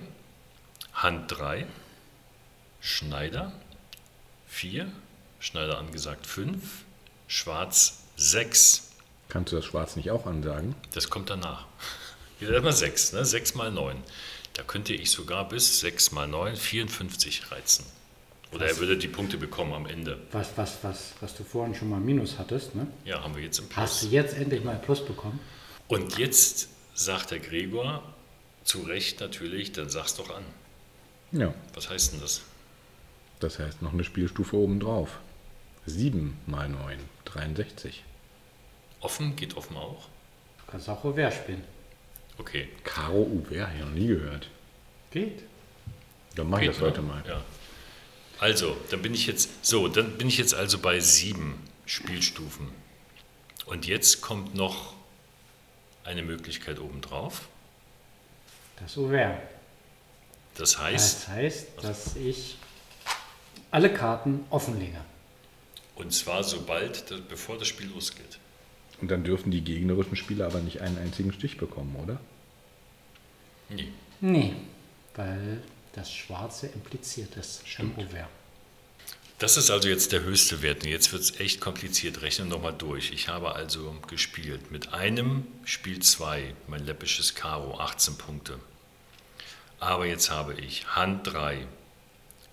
Hand 0.94 1.32
3, 1.32 1.68
Schneider 2.80 3.52
4, 4.48 4.90
Schneider 5.40 5.78
angesagt 5.80 6.26
5, 6.26 6.86
Schwarz 7.28 8.04
6. 8.16 8.92
Kannst 9.28 9.52
du 9.52 9.58
das 9.58 9.66
Schwarz 9.66 9.96
nicht 9.96 10.12
auch 10.12 10.26
ansagen? 10.26 10.76
Das 10.94 11.10
kommt 11.10 11.30
danach. 11.30 11.66
Wieder 12.40 12.56
immer 12.56 12.72
6, 12.72 13.14
ne? 13.14 13.26
6 13.26 13.56
mal 13.56 13.72
9. 13.72 14.02
Da 14.54 14.64
könnte 14.64 14.94
ich 14.94 15.10
sogar 15.12 15.48
bis 15.48 15.80
6 15.80 16.12
mal 16.12 16.28
9, 16.28 16.56
54 16.56 17.52
reizen. 17.52 17.86
Oder 18.52 18.68
er 18.68 18.78
würde 18.78 18.98
die 18.98 19.08
Punkte 19.08 19.38
bekommen 19.38 19.74
am 19.74 19.88
Ende. 19.88 20.20
Was, 20.32 20.56
was, 20.56 20.78
was, 20.84 21.14
was 21.22 21.36
du 21.36 21.44
vorhin 21.44 21.74
schon 21.74 21.90
mal 21.90 22.00
Minus 22.00 22.38
hattest, 22.38 22.76
ne? 22.76 22.86
Ja, 23.04 23.24
haben 23.24 23.36
wir 23.36 23.42
jetzt 23.42 23.58
im 23.58 23.66
Hast 23.76 24.00
Plus. 24.00 24.10
du 24.12 24.16
jetzt 24.16 24.36
endlich 24.36 24.64
mal 24.64 24.78
Plus 24.78 25.04
bekommen? 25.04 25.40
Und 25.88 26.20
jetzt 26.20 26.68
sagt 26.94 27.32
der 27.32 27.40
Gregor, 27.40 28.04
zu 28.64 28.82
Recht 28.84 29.20
natürlich, 29.22 29.72
dann 29.72 29.90
sag's 29.90 30.16
doch 30.16 30.30
an. 30.36 30.44
Ja, 31.32 31.52
Was 31.74 31.90
heißt 31.90 32.14
denn 32.14 32.22
das? 32.22 32.42
das 33.40 33.58
heißt 33.60 33.82
noch 33.82 33.92
eine 33.92 34.04
Spielstufe 34.06 34.56
obendrauf. 34.56 35.20
7 35.88 36.38
mal 36.46 36.70
9, 36.70 36.98
63. 37.26 38.04
Offen 39.02 39.36
geht 39.36 39.58
offen 39.58 39.76
auch? 39.76 40.08
Du 40.60 40.72
kannst 40.72 40.88
auch 40.88 41.04
Revers 41.04 41.36
spielen. 41.36 41.64
Okay. 42.38 42.68
Karo 42.84 43.22
Uwe, 43.24 43.62
habe 43.66 43.76
ich 43.76 43.82
noch 43.82 43.92
nie 43.92 44.08
gehört. 44.08 44.50
Geht. 45.12 45.44
Dann 46.36 46.50
mache 46.50 46.62
ich 46.64 46.68
Geht, 46.68 46.76
das 46.78 46.82
heute 46.84 47.02
ne? 47.02 47.08
mal. 47.08 47.24
Ja. 47.28 47.44
Also, 48.40 48.76
dann 48.90 49.02
bin 49.02 49.14
ich 49.14 49.28
jetzt 49.28 49.66
so, 49.66 49.88
dann 49.88 50.18
bin 50.18 50.28
ich 50.28 50.38
jetzt 50.38 50.54
also 50.56 50.80
bei 50.80 51.00
sieben 51.00 51.62
Spielstufen. 51.86 52.68
Und 53.66 53.86
jetzt 53.86 54.22
kommt 54.22 54.56
noch 54.56 54.94
eine 56.04 56.24
Möglichkeit 56.24 56.80
obendrauf. 56.80 57.48
Das 58.82 58.98
Ouvert. 58.98 59.38
Das 60.56 60.78
heißt, 60.78 61.20
Das 61.24 61.28
heißt, 61.30 61.68
dass 61.82 62.16
ich 62.16 62.58
alle 63.72 63.92
Karten 63.94 64.46
offenlege. 64.50 65.00
und 65.96 66.12
zwar 66.14 66.44
sobald, 66.44 67.06
bevor 67.30 67.58
das 67.58 67.68
Spiel 67.68 67.88
losgeht. 67.88 68.40
Und 69.02 69.12
dann 69.12 69.24
dürfen 69.24 69.52
die 69.52 69.62
gegnerischen 69.62 70.16
Spieler 70.16 70.46
aber 70.46 70.60
nicht 70.60 70.82
einen 70.82 70.98
einzigen 70.98 71.34
Stich 71.34 71.58
bekommen, 71.58 71.96
oder? 72.02 72.20
Nee. 73.70 73.90
Nee, 74.22 74.54
weil 75.16 75.62
das 75.94 76.12
Schwarze 76.12 76.68
impliziert 76.68 77.36
ist 77.36 77.64
im 77.78 77.98
Ouvert. 77.98 78.30
Das 79.40 79.58
ist 79.58 79.70
also 79.70 79.90
jetzt 79.90 80.14
der 80.14 80.24
höchste 80.24 80.62
Wert. 80.62 80.84
Und 80.84 80.90
jetzt 80.90 81.12
wird 81.12 81.22
es 81.22 81.40
echt 81.40 81.60
kompliziert. 81.60 82.22
Rechne 82.22 82.46
nochmal 82.46 82.74
durch. 82.74 83.12
Ich 83.12 83.28
habe 83.28 83.56
also 83.56 83.94
gespielt 84.08 84.72
mit 84.72 84.94
einem 84.94 85.46
Spiel 85.66 86.00
2, 86.02 86.54
mein 86.68 86.86
läppisches 86.86 87.36
Karo, 87.36 87.78
18 87.80 88.18
Punkte. 88.18 88.60
Aber 89.82 90.06
jetzt 90.06 90.30
habe 90.32 90.54
ich 90.54 90.88
Hand 90.96 91.28
3, 91.28 91.68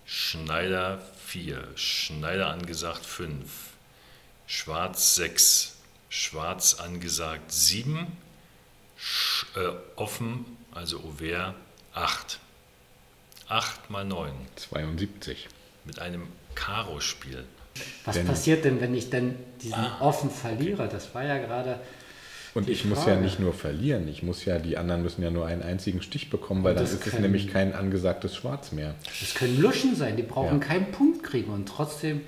Schneider 0.05 1.01
4, 1.27 1.65
Schneider 1.75 2.47
angesagt 2.47 3.05
5, 3.05 3.39
Schwarz 4.47 5.15
6, 5.15 5.77
Schwarz 6.13 6.73
angesagt 6.75 7.53
7, 7.53 8.05
Sch 8.97 9.45
äh, 9.55 9.69
offen, 9.95 10.45
also 10.73 10.99
Auvert 10.99 11.55
8. 11.93 12.39
8 13.47 13.89
mal 13.89 14.03
9 14.03 14.29
72. 14.57 15.47
mit 15.85 15.99
einem 15.99 16.23
Karo-Spiel. 16.53 17.45
Was 18.03 18.17
Wenn- 18.17 18.27
passiert 18.27 18.65
denn, 18.65 18.81
wenn 18.81 18.93
ich 18.93 19.09
denn 19.09 19.35
diesen 19.61 19.75
Ah, 19.79 20.01
offen 20.01 20.29
verliere? 20.29 20.89
Das 20.89 21.15
war 21.15 21.23
ja 21.23 21.37
gerade. 21.37 21.79
Und 22.53 22.67
ich 22.67 22.83
muss 22.83 22.97
ja 22.99 23.03
Frage. 23.05 23.21
nicht 23.21 23.39
nur 23.39 23.53
verlieren, 23.53 24.09
ich 24.09 24.21
muss 24.21 24.43
ja, 24.43 24.59
die 24.59 24.75
anderen 24.77 25.03
müssen 25.03 25.23
ja 25.23 25.31
nur 25.31 25.45
einen 25.45 25.63
einzigen 25.63 26.01
Stich 26.01 26.29
bekommen, 26.29 26.65
weil 26.65 26.71
Und 26.71 26.75
dann 26.79 26.83
das 26.83 26.93
ist 26.93 27.05
es 27.05 27.11
können- 27.13 27.21
nämlich 27.23 27.47
kein 27.47 27.73
angesagtes 27.73 28.35
Schwarz 28.35 28.73
mehr. 28.73 28.95
Das 29.21 29.33
können 29.33 29.61
Luschen 29.61 29.95
sein, 29.95 30.17
die 30.17 30.23
brauchen 30.23 30.59
Ja. 30.59 30.67
keinen 30.67 30.91
Punkt 30.91 31.23
kriegen 31.23 31.53
und 31.53 31.69
trotzdem 31.69 32.19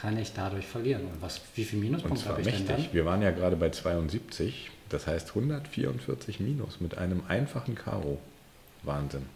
kann 0.00 0.16
ich 0.16 0.32
dadurch 0.32 0.66
verlieren. 0.66 1.02
Und 1.02 1.20
was, 1.20 1.40
wie 1.54 1.64
viel 1.64 1.78
Und 1.78 1.84
Minuspunkte 1.84 2.22
zwar 2.22 2.32
habe 2.32 2.42
ich 2.42 2.48
denn 2.48 2.66
mächtig. 2.66 2.86
dann? 2.86 2.94
Wir 2.94 3.04
waren 3.04 3.22
ja 3.22 3.30
gerade 3.30 3.56
bei 3.56 3.70
72, 3.70 4.70
das 4.88 5.06
heißt 5.06 5.30
144 5.30 6.40
Minus 6.40 6.80
mit 6.80 6.98
einem 6.98 7.22
einfachen 7.28 7.74
Karo. 7.74 8.20
Wahnsinn. 8.82 9.26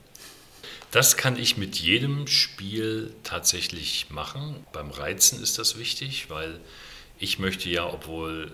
Das 0.90 1.16
kann 1.16 1.36
ich 1.36 1.56
mit 1.56 1.76
jedem 1.76 2.26
Spiel 2.26 3.12
tatsächlich 3.24 4.06
machen. 4.10 4.64
Beim 4.72 4.90
Reizen 4.90 5.42
ist 5.42 5.58
das 5.58 5.78
wichtig, 5.78 6.30
weil 6.30 6.60
ich 7.18 7.38
möchte 7.38 7.68
ja, 7.68 7.86
obwohl 7.86 8.50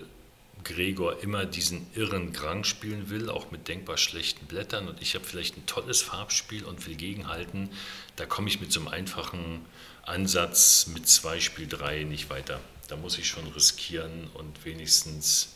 Gregor 0.63 1.23
immer 1.23 1.45
diesen 1.45 1.87
irren 1.95 2.33
Grang 2.33 2.63
spielen 2.63 3.09
will, 3.09 3.29
auch 3.29 3.51
mit 3.51 3.67
denkbar 3.67 3.97
schlechten 3.97 4.45
Blättern 4.45 4.87
und 4.87 5.01
ich 5.01 5.15
habe 5.15 5.25
vielleicht 5.25 5.57
ein 5.57 5.65
tolles 5.65 6.01
Farbspiel 6.01 6.65
und 6.65 6.85
will 6.87 6.95
gegenhalten, 6.95 7.69
da 8.15 8.25
komme 8.25 8.47
ich 8.47 8.59
mit 8.59 8.71
so 8.71 8.81
einem 8.81 8.89
einfachen 8.89 9.61
Ansatz 10.03 10.87
mit 10.87 11.07
zwei 11.07 11.39
Spiel 11.39 11.67
drei 11.67 12.03
nicht 12.03 12.29
weiter. 12.29 12.59
Da 12.87 12.95
muss 12.97 13.17
ich 13.17 13.27
schon 13.27 13.47
riskieren 13.47 14.27
und 14.33 14.65
wenigstens 14.65 15.49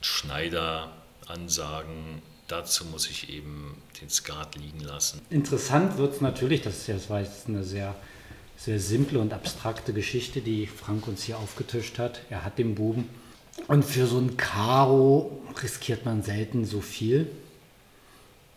Schneider 0.00 0.90
ansagen. 1.26 2.22
Dazu 2.48 2.84
muss 2.86 3.08
ich 3.08 3.28
eben 3.30 3.80
den 4.00 4.10
Skat 4.10 4.56
liegen 4.56 4.80
lassen. 4.80 5.20
Interessant 5.30 5.98
wird 5.98 6.14
es 6.14 6.20
natürlich, 6.20 6.62
das, 6.62 6.78
ist 6.78 6.86
ja- 6.88 6.94
das 6.94 7.10
war 7.10 7.20
jetzt 7.20 7.46
eine 7.48 7.62
sehr, 7.62 7.94
sehr 8.56 8.80
simple 8.80 9.18
und 9.18 9.32
abstrakte 9.32 9.92
Geschichte, 9.92 10.40
die 10.40 10.66
Frank 10.66 11.06
uns 11.06 11.22
hier 11.24 11.38
aufgetischt 11.38 11.98
hat. 11.98 12.22
Er 12.30 12.44
hat 12.44 12.58
den 12.58 12.74
Buben. 12.74 13.08
Und 13.68 13.84
für 13.84 14.06
so 14.06 14.18
ein 14.18 14.36
Karo 14.36 15.42
riskiert 15.62 16.04
man 16.04 16.22
selten 16.22 16.64
so 16.64 16.80
viel. 16.80 17.30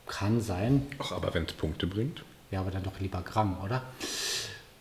Kann 0.07 0.41
sein. 0.41 0.87
Ach, 0.99 1.11
aber 1.11 1.33
wenn 1.33 1.45
es 1.45 1.53
Punkte 1.53 1.87
bringt. 1.87 2.23
Ja, 2.51 2.61
aber 2.61 2.71
dann 2.71 2.83
doch 2.83 2.99
lieber 2.99 3.21
Gramm, 3.21 3.57
oder? 3.63 3.83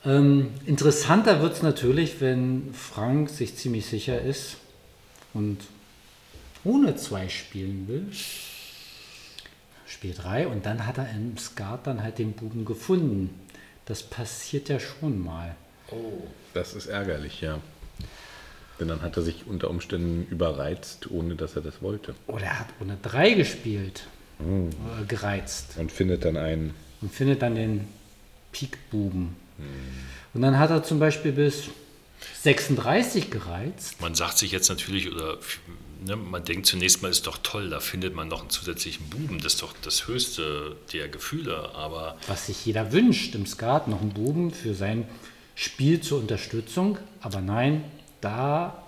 Ähm, 0.05 0.51
interessanter 0.67 1.41
wird 1.43 1.53
es 1.55 1.63
natürlich, 1.63 2.21
wenn 2.21 2.75
Frank 2.75 3.31
sich 3.31 3.57
ziemlich 3.57 3.87
sicher 3.87 4.21
ist 4.21 4.57
und 5.33 5.59
ohne 6.65 6.97
zwei 6.97 7.29
spielen 7.29 7.87
will. 7.89 8.07
Spiel 9.87 10.15
3 10.15 10.49
und 10.49 10.67
dann 10.67 10.87
hat 10.87 10.99
er 10.99 11.09
im 11.11 11.37
Skat 11.39 11.87
dann 11.87 12.03
halt 12.03 12.19
den 12.19 12.33
Buben 12.33 12.65
gefunden. 12.65 13.31
Das 13.85 14.03
passiert 14.03 14.69
ja 14.69 14.81
schon 14.81 15.23
mal. 15.23 15.55
Oh. 15.91 16.23
Das 16.55 16.75
ist 16.75 16.87
ärgerlich, 16.87 17.41
ja. 17.41 17.59
Denn 18.81 18.89
dann 18.89 19.03
hat 19.03 19.17
er 19.17 19.23
sich 19.23 19.47
unter 19.47 19.71
Umständen 19.71 20.27
überreizt, 20.31 21.11
ohne 21.11 21.37
dass 21.37 21.55
er 21.57 21.63
das 21.63 21.83
wollte. 21.83 22.15
Oder 22.27 22.47
er 22.47 22.61
hat 22.61 22.69
ohne 22.81 22.97
3 23.03 23.35
gespielt, 23.35 24.07
äh, 24.41 25.05
gereizt 25.07 25.77
Und 25.79 25.93
findet 25.93 26.25
dann 26.25 26.37
einen. 26.37 26.75
und 27.01 27.13
findet 27.13 27.43
dann 27.43 27.55
den 27.55 27.87
Pik-Buben. 28.53 29.37
Und 30.35 30.43
dann 30.43 30.59
hat 30.59 30.71
er 30.71 30.83
zum 30.83 30.99
Beispiel 30.99 31.33
bis 31.33 31.65
36 32.43 33.31
gereizt. 33.31 34.01
Man 34.01 34.15
sagt 34.15 34.39
sich 34.39 34.53
jetzt 34.53 34.69
natürlich, 34.69 35.13
oder 35.13 35.39
ne, 36.05 36.17
man 36.17 36.45
denkt 36.45 36.67
zunächst 36.67 37.03
mal, 37.03 37.11
ist 37.11 37.27
doch 37.27 37.39
toll, 37.43 37.71
da 37.71 37.81
findet 37.81 38.15
man 38.15 38.29
noch 38.29 38.41
einen 38.41 38.51
zusätzlichen 38.51 39.09
Buben, 39.11 39.39
das 39.41 39.55
ist 39.55 39.63
doch 39.63 39.75
das 39.83 40.07
höchste 40.07 40.77
der 40.93 41.09
Gefühle, 41.09 41.75
aber 41.75 42.17
was 42.27 42.47
sich 42.47 42.65
jeder 42.65 42.93
wünscht 42.93 43.35
im 43.35 43.47
Skat, 43.47 43.89
noch 43.89 44.01
einen 44.01 44.13
Buben 44.13 44.53
für 44.53 44.75
sein 44.75 45.07
Spiel 45.55 46.01
zur 46.01 46.21
Unterstützung. 46.21 46.99
Aber 47.21 47.41
nein, 47.41 47.85
da 48.21 48.83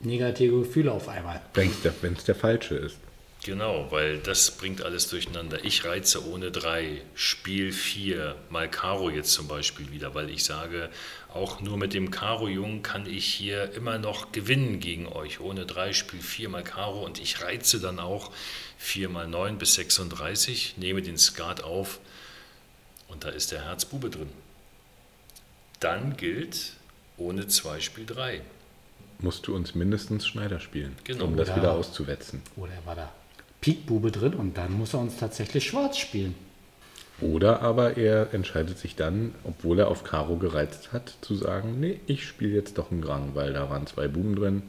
negative 0.00 0.60
Gefühle 0.60 0.92
auf 0.92 1.08
einmal. 1.08 1.40
Wenn 1.54 1.70
es 1.70 2.24
der 2.24 2.34
falsche 2.34 2.74
ist. 2.74 2.96
Genau, 3.44 3.90
weil 3.90 4.18
das 4.18 4.52
bringt 4.52 4.82
alles 4.82 5.08
durcheinander. 5.08 5.64
Ich 5.64 5.84
reize 5.84 6.24
ohne 6.28 6.52
drei, 6.52 7.02
Spiel 7.16 7.72
vier, 7.72 8.36
mal 8.50 8.70
Karo 8.70 9.10
jetzt 9.10 9.32
zum 9.32 9.48
Beispiel 9.48 9.90
wieder, 9.90 10.14
weil 10.14 10.30
ich 10.30 10.44
sage, 10.44 10.88
auch 11.34 11.60
nur 11.60 11.76
mit 11.76 11.92
dem 11.92 12.12
Karo-Jungen 12.12 12.82
kann 12.82 13.04
ich 13.04 13.26
hier 13.26 13.72
immer 13.74 13.98
noch 13.98 14.30
gewinnen 14.30 14.78
gegen 14.78 15.08
euch. 15.08 15.40
Ohne 15.40 15.66
drei, 15.66 15.92
Spiel 15.92 16.20
vier 16.20 16.48
mal 16.50 16.62
Karo 16.62 17.04
und 17.04 17.18
ich 17.20 17.42
reize 17.42 17.80
dann 17.80 17.98
auch 17.98 18.30
vier 18.78 19.08
mal 19.08 19.26
neun 19.26 19.58
bis 19.58 19.74
36, 19.74 20.76
nehme 20.76 21.02
den 21.02 21.18
Skat 21.18 21.64
auf 21.64 21.98
und 23.08 23.24
da 23.24 23.28
ist 23.30 23.50
der 23.50 23.64
Herzbube 23.64 24.08
drin. 24.08 24.30
Dann 25.80 26.16
gilt 26.16 26.74
ohne 27.16 27.48
zwei, 27.48 27.80
Spiel 27.80 28.06
drei. 28.06 28.42
Musst 29.18 29.48
du 29.48 29.54
uns 29.56 29.74
mindestens 29.74 30.28
Schneider 30.28 30.60
spielen, 30.60 30.96
Genau. 31.02 31.24
um 31.24 31.36
das 31.36 31.48
Ja. 31.48 31.56
wieder 31.56 31.72
auszuwetzen. 31.72 32.40
Oder 32.56 32.72
er 32.74 32.86
war 32.86 32.94
da 32.94 33.12
Pikbube 33.62 34.10
drin 34.10 34.34
und 34.34 34.58
dann 34.58 34.72
muss 34.72 34.92
er 34.92 35.00
uns 35.00 35.16
tatsächlich 35.16 35.64
schwarz 35.64 35.96
spielen. 35.96 36.34
Oder 37.22 37.62
aber 37.62 37.96
er 37.96 38.34
entscheidet 38.34 38.78
sich 38.78 38.96
dann, 38.96 39.34
obwohl 39.44 39.78
er 39.78 39.88
auf 39.88 40.02
Karo 40.02 40.36
gereizt 40.36 40.92
hat, 40.92 41.14
zu 41.20 41.36
sagen, 41.36 41.78
nee, 41.78 42.00
ich 42.06 42.26
spiele 42.26 42.52
jetzt 42.52 42.76
doch 42.76 42.90
einen 42.90 43.00
Grang, 43.00 43.34
weil 43.34 43.52
da 43.52 43.70
waren 43.70 43.86
zwei 43.86 44.08
Buben 44.08 44.34
drin 44.34 44.62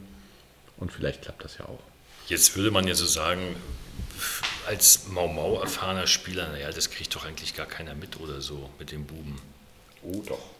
und 0.76 0.92
vielleicht 0.92 1.22
klappt 1.22 1.44
das 1.44 1.58
ja 1.58 1.64
auch. 1.64 1.80
Jetzt 2.28 2.56
würde 2.56 2.70
man 2.70 2.86
ja 2.86 2.94
so 2.94 3.06
sagen, 3.06 3.56
als 4.66 5.08
Mau 5.08 5.26
Mau 5.26 5.60
erfahrener 5.60 6.06
Spieler, 6.06 6.48
naja, 6.48 6.70
das 6.70 6.90
kriegt 6.90 7.14
doch 7.14 7.26
eigentlich 7.26 7.54
gar 7.54 7.66
keiner 7.66 7.94
mit 7.94 8.20
oder 8.20 8.40
so 8.40 8.70
mit 8.78 8.92
dem 8.92 9.04
Buben. 9.04 9.40
Oh 10.02 10.22
doch. 10.26 10.53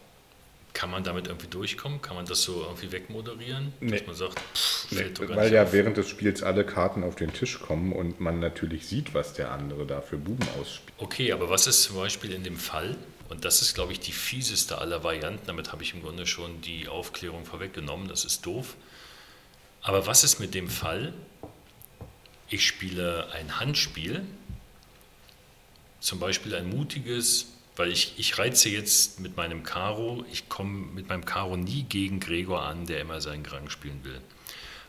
Kann 0.75 0.91
man 0.91 1.05
damit 1.05 1.29
irgendwie 1.29 1.47
durchkommen? 1.47 2.03
Kann 2.03 2.17
man 2.17 2.27
das 2.27 2.43
so 2.43 2.63
irgendwie 2.63 2.91
wegmoderieren? 2.91 3.73
Nee. 3.81 3.93
Dass 3.93 4.07
man 4.07 4.17
sagt, 4.17 4.41
pff, 4.41 4.89
fällt 4.89 5.19
doch 5.19 5.29
gar 5.29 5.37
weil 5.37 5.53
ja 5.53 5.63
auf. 5.63 5.73
während 5.73 5.97
des 5.97 6.09
Spiels 6.09 6.43
alle 6.43 6.67
Karten 6.67 7.05
auf 7.05 7.15
den 7.15 7.33
Tisch 7.33 7.61
kommen 7.61 7.93
und 7.93 8.21
man 8.21 8.41
natürlich 8.41 8.87
sieht, 8.87 9.15
was 9.15 9.35
der 9.35 9.53
andere 9.53 9.87
da 9.87 10.01
für 10.01 10.19
Buben 10.19 10.47
ausspielt. 10.61 10.93
Okay, 10.99 11.33
aber 11.33 11.49
was 11.49 11.69
ist 11.69 11.85
zum 11.85 11.97
Beispiel 11.97 12.33
in 12.33 12.43
dem 12.43 12.57
Fall, 12.57 12.97
und 13.29 13.45
das 13.45 13.63
ist, 13.63 13.75
glaube 13.75 13.93
ich, 13.93 14.01
die 14.01 14.13
fieseste 14.13 14.79
aller 14.79 15.05
Varianten, 15.05 15.47
damit 15.47 15.71
habe 15.71 15.85
ich 15.85 15.95
im 15.95 16.03
Grunde 16.03 16.27
schon 16.27 16.61
die 16.61 16.89
Aufklärung 16.89 17.45
vorweggenommen, 17.45 18.09
das 18.09 18.25
ist 18.25 18.45
doof. 18.45 18.77
Aber 19.81 20.09
was 20.09 20.25
ist 20.25 20.41
mit 20.41 20.55
dem 20.55 20.69
Fall, 20.69 21.15
ich 22.49 22.67
spiele 22.67 23.31
ein 23.33 23.61
Handspiel, 23.61 24.23
zum 26.01 26.19
Beispiel 26.19 26.55
ein 26.57 26.69
mutiges, 26.69 27.54
weil 27.77 27.91
ich, 27.91 28.15
ich 28.19 28.39
reize 28.39 28.69
jetzt 28.69 29.21
mit 29.21 29.37
meinem 29.37 29.63
Karo, 29.63 30.25
ich 30.31 30.49
komme 30.49 30.87
mit 30.93 31.09
meinem 31.09 31.25
Karo 31.25 31.57
nie 31.57 31.83
gegen 31.85 32.21
Gregor 32.21 32.63
an, 32.63 32.87
der 32.87 33.01
immer 33.01 33.21
seinen 33.21 33.43
Grang 33.43 33.69
spielen 33.69 34.05
will. 34.05 34.21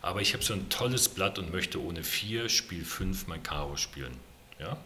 Aber 0.02 0.22
ich 0.22 0.34
habe 0.34 0.44
so 0.44 0.54
ein 0.54 0.70
tolles 0.70 1.10
Blatt 1.10 1.40
und 1.40 1.52
möchte 1.52 1.82
ohne 1.82 2.04
4, 2.04 2.48
Spiel 2.48 2.86
5 2.86 3.26
mein 3.28 3.42
Karo 3.42 3.76
spielen. 3.76 4.16
Ja? 4.60 4.78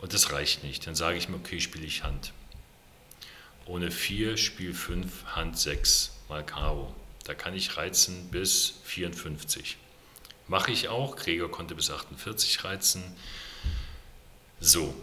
Und 0.00 0.14
das 0.14 0.32
reicht 0.32 0.62
nicht. 0.62 0.86
Dann 0.86 0.94
sage 0.94 1.18
ich 1.18 1.28
mir, 1.28 1.36
okay, 1.36 1.60
spiele 1.60 1.84
ich 1.84 2.04
Hand. 2.04 2.32
Ohne 3.66 3.90
4, 3.90 4.36
Spiel 4.36 4.74
5, 4.74 5.24
Hand 5.34 5.58
6, 5.58 6.12
mal 6.28 6.44
Karo. 6.46 6.94
Da 7.24 7.34
kann 7.34 7.54
ich 7.54 7.76
reizen 7.76 8.28
bis 8.30 8.74
54. 8.84 9.76
Mache 10.48 10.72
ich 10.72 10.88
auch. 10.88 11.16
Gregor 11.16 11.50
konnte 11.50 11.74
bis 11.74 11.90
48 11.90 12.64
reizen. 12.64 13.02
So. 14.60 14.94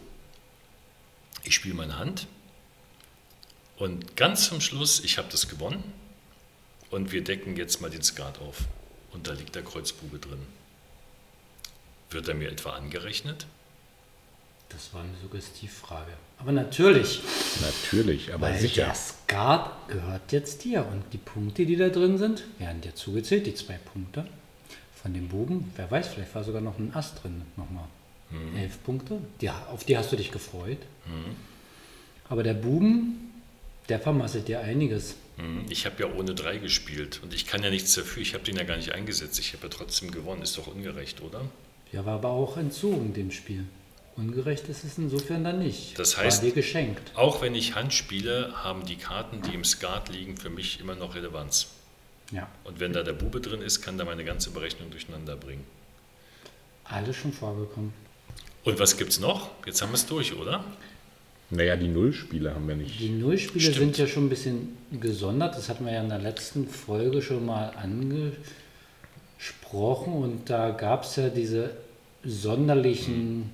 Ich 1.43 1.55
spiele 1.55 1.75
meine 1.75 1.97
Hand. 1.97 2.27
Und 3.77 4.17
ganz 4.17 4.47
zum 4.49 4.59
Schluss, 4.61 5.03
ich 5.03 5.17
habe 5.17 5.29
das 5.31 5.47
gewonnen. 5.47 5.83
Und 6.91 7.11
wir 7.11 7.23
decken 7.23 7.55
jetzt 7.55 7.81
mal 7.81 7.89
den 7.89 8.03
Skat 8.03 8.39
auf. 8.39 8.57
Und 9.11 9.27
da 9.27 9.33
liegt 9.33 9.55
der 9.55 9.63
Kreuzbube 9.63 10.19
drin. 10.19 10.45
Wird 12.09 12.27
er 12.27 12.33
mir 12.35 12.49
etwa 12.51 12.71
angerechnet? 12.71 13.45
Das 14.69 14.93
war 14.93 15.01
eine 15.01 15.15
Suggestivfrage. 15.21 16.11
Aber 16.37 16.51
natürlich, 16.51 17.21
Natürlich, 17.61 18.33
aber 18.33 18.47
weil 18.49 18.59
sicher. 18.59 18.85
der 18.85 18.95
Skat 18.95 19.71
gehört 19.87 20.31
jetzt 20.31 20.63
dir 20.63 20.85
und 20.85 21.03
die 21.11 21.17
Punkte, 21.17 21.65
die 21.65 21.75
da 21.75 21.89
drin 21.89 22.17
sind, 22.17 22.43
werden 22.59 22.81
dir 22.81 22.93
zugezählt, 22.95 23.45
die 23.47 23.55
zwei 23.55 23.77
Punkte 23.77 24.27
von 25.01 25.13
dem 25.13 25.27
Buben. 25.27 25.71
Wer 25.75 25.89
weiß, 25.89 26.09
vielleicht 26.09 26.33
war 26.35 26.43
sogar 26.43 26.61
noch 26.61 26.77
ein 26.77 26.93
Ast 26.93 27.23
drin, 27.23 27.41
nochmal. 27.57 27.85
Elf 28.55 28.83
Punkte, 28.83 29.19
die, 29.41 29.49
auf 29.49 29.83
die 29.83 29.97
hast 29.97 30.11
du 30.11 30.15
dich 30.15 30.31
gefreut. 30.31 30.77
Aber 32.27 32.43
der 32.43 32.53
Buben, 32.53 33.31
der 33.89 33.99
vermasselt 33.99 34.47
dir 34.47 34.59
einiges. 34.61 35.15
Hm, 35.37 35.65
Ich 35.69 35.85
habe 35.85 36.03
ja 36.03 36.13
ohne 36.13 36.35
drei 36.35 36.57
gespielt 36.57 37.21
und 37.23 37.33
ich 37.33 37.45
kann 37.47 37.63
ja 37.63 37.69
nichts 37.69 37.93
dafür. 37.95 38.21
Ich 38.21 38.33
habe 38.35 38.43
den 38.43 38.55
ja 38.55 38.63
gar 38.63 38.77
nicht 38.77 38.91
eingesetzt. 38.91 39.39
Ich 39.39 39.53
habe 39.53 39.63
ja 39.63 39.69
trotzdem 39.69 40.11
gewonnen. 40.11 40.41
Ist 40.43 40.57
doch 40.57 40.67
ungerecht, 40.67 41.21
oder? 41.21 41.41
Ja, 41.91 42.05
war 42.05 42.15
aber 42.15 42.29
auch 42.29 42.57
entzogen 42.57 43.13
dem 43.13 43.31
Spiel. 43.31 43.65
Ungerecht 44.15 44.67
ist 44.69 44.83
es 44.83 44.97
insofern 44.97 45.43
dann 45.43 45.59
nicht. 45.59 45.97
Das 45.97 46.17
heißt- 46.17 46.37
war 46.37 46.41
dir 46.49 46.51
geschenkt. 46.51 47.11
Auch 47.15 47.41
wenn 47.41 47.55
ich 47.55 47.73
Hand 47.75 47.93
spiele, 47.93 48.53
haben 48.63 48.85
die 48.85 48.97
Karten, 48.97 49.41
die 49.41 49.55
im 49.55 49.63
Skat 49.63 50.09
liegen, 50.09 50.37
für 50.37 50.49
mich 50.51 50.79
immer 50.81 50.93
noch 50.95 51.15
Relevanz. 51.15 51.67
Ja, 52.31 52.47
Und 52.63 52.79
wenn 52.79 52.93
da 52.93 53.01
der 53.01 53.13
Bube 53.13 53.41
drin 53.41 53.61
ist, 53.63 53.81
kann 53.81 53.97
da 53.97 54.05
meine 54.05 54.23
ganze 54.23 54.51
Berechnung 54.51 54.91
durcheinander 54.91 55.35
bringen. 55.35 55.63
alles 56.83 57.15
schon 57.15 57.31
vorgekommen. 57.33 57.91
Und 58.69 58.79
was 58.79 58.97
gibt's 58.97 59.19
noch? 59.19 59.49
Jetzt 59.65 59.81
haben 59.81 59.89
wir 59.89 59.95
es 59.95 60.05
durch, 60.05 60.35
oder? 60.35 60.63
Naja, 61.49 61.75
die 61.75 61.87
Nullspiele 61.87 62.53
haben 62.53 62.67
wir 62.67 62.75
nicht. 62.75 62.99
Die 62.99 63.09
Nullspiele 63.09 63.61
Stimmt. 63.61 63.77
sind 63.77 63.97
ja 63.97 64.05
schon 64.05 64.27
ein 64.27 64.29
bisschen 64.29 64.77
gesondert. 64.91 65.57
Das 65.57 65.69
hatten 65.69 65.85
wir 65.85 65.93
ja 65.93 66.01
in 66.01 66.09
der 66.09 66.19
letzten 66.19 66.67
Folge 66.67 67.23
schon 67.23 67.47
mal 67.47 67.73
angesprochen. 67.75 70.13
Und 70.13 70.51
da 70.51 70.69
gab 70.69 71.03
es 71.03 71.15
ja 71.15 71.29
diese 71.29 71.71
sonderlichen 72.23 73.49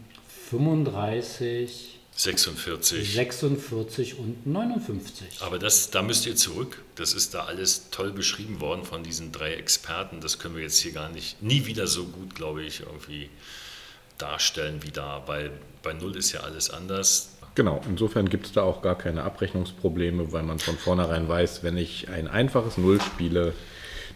35, 0.49 1.97
46. 2.17 3.13
46 3.13 4.19
und 4.19 4.45
59. 4.45 5.41
Aber 5.41 5.60
das, 5.60 5.91
da 5.91 6.01
müsst 6.01 6.25
ihr 6.25 6.36
zurück. 6.36 6.84
Das 6.95 7.13
ist 7.13 7.34
da 7.34 7.45
alles 7.45 7.89
toll 7.91 8.12
beschrieben 8.12 8.60
worden 8.60 8.84
von 8.84 9.04
diesen 9.04 9.32
drei 9.32 9.54
Experten. 9.54 10.19
Das 10.19 10.39
können 10.39 10.58
wir 10.58 10.63
jetzt 10.63 10.80
hier 10.80 10.91
gar 10.91 11.08
nicht, 11.10 11.41
nie 11.41 11.65
wieder 11.65 11.88
so 11.88 12.04
gut, 12.04 12.36
glaube 12.36 12.63
ich, 12.63 12.82
irgendwie 12.82 13.30
darstellen 14.17 14.84
wie 14.84 14.91
da. 14.91 15.23
Weil 15.25 15.51
bei 15.84 15.93
Null 15.93 16.15
ist 16.15 16.32
ja 16.32 16.41
alles 16.41 16.69
anders. 16.69 17.32
Genau, 17.56 17.82
insofern 17.88 18.28
gibt 18.28 18.47
es 18.47 18.51
da 18.51 18.63
auch 18.63 18.82
gar 18.82 18.97
keine 18.97 19.23
Abrechnungsprobleme, 19.23 20.34
weil 20.34 20.43
man 20.43 20.60
von 20.60 20.78
vornherein 20.78 21.30
weiß, 21.30 21.63
wenn 21.63 21.78
ich 21.78 22.10
ein 22.10 22.28
einfaches 22.28 22.78
Null 22.78 22.99
spiele, 22.99 23.54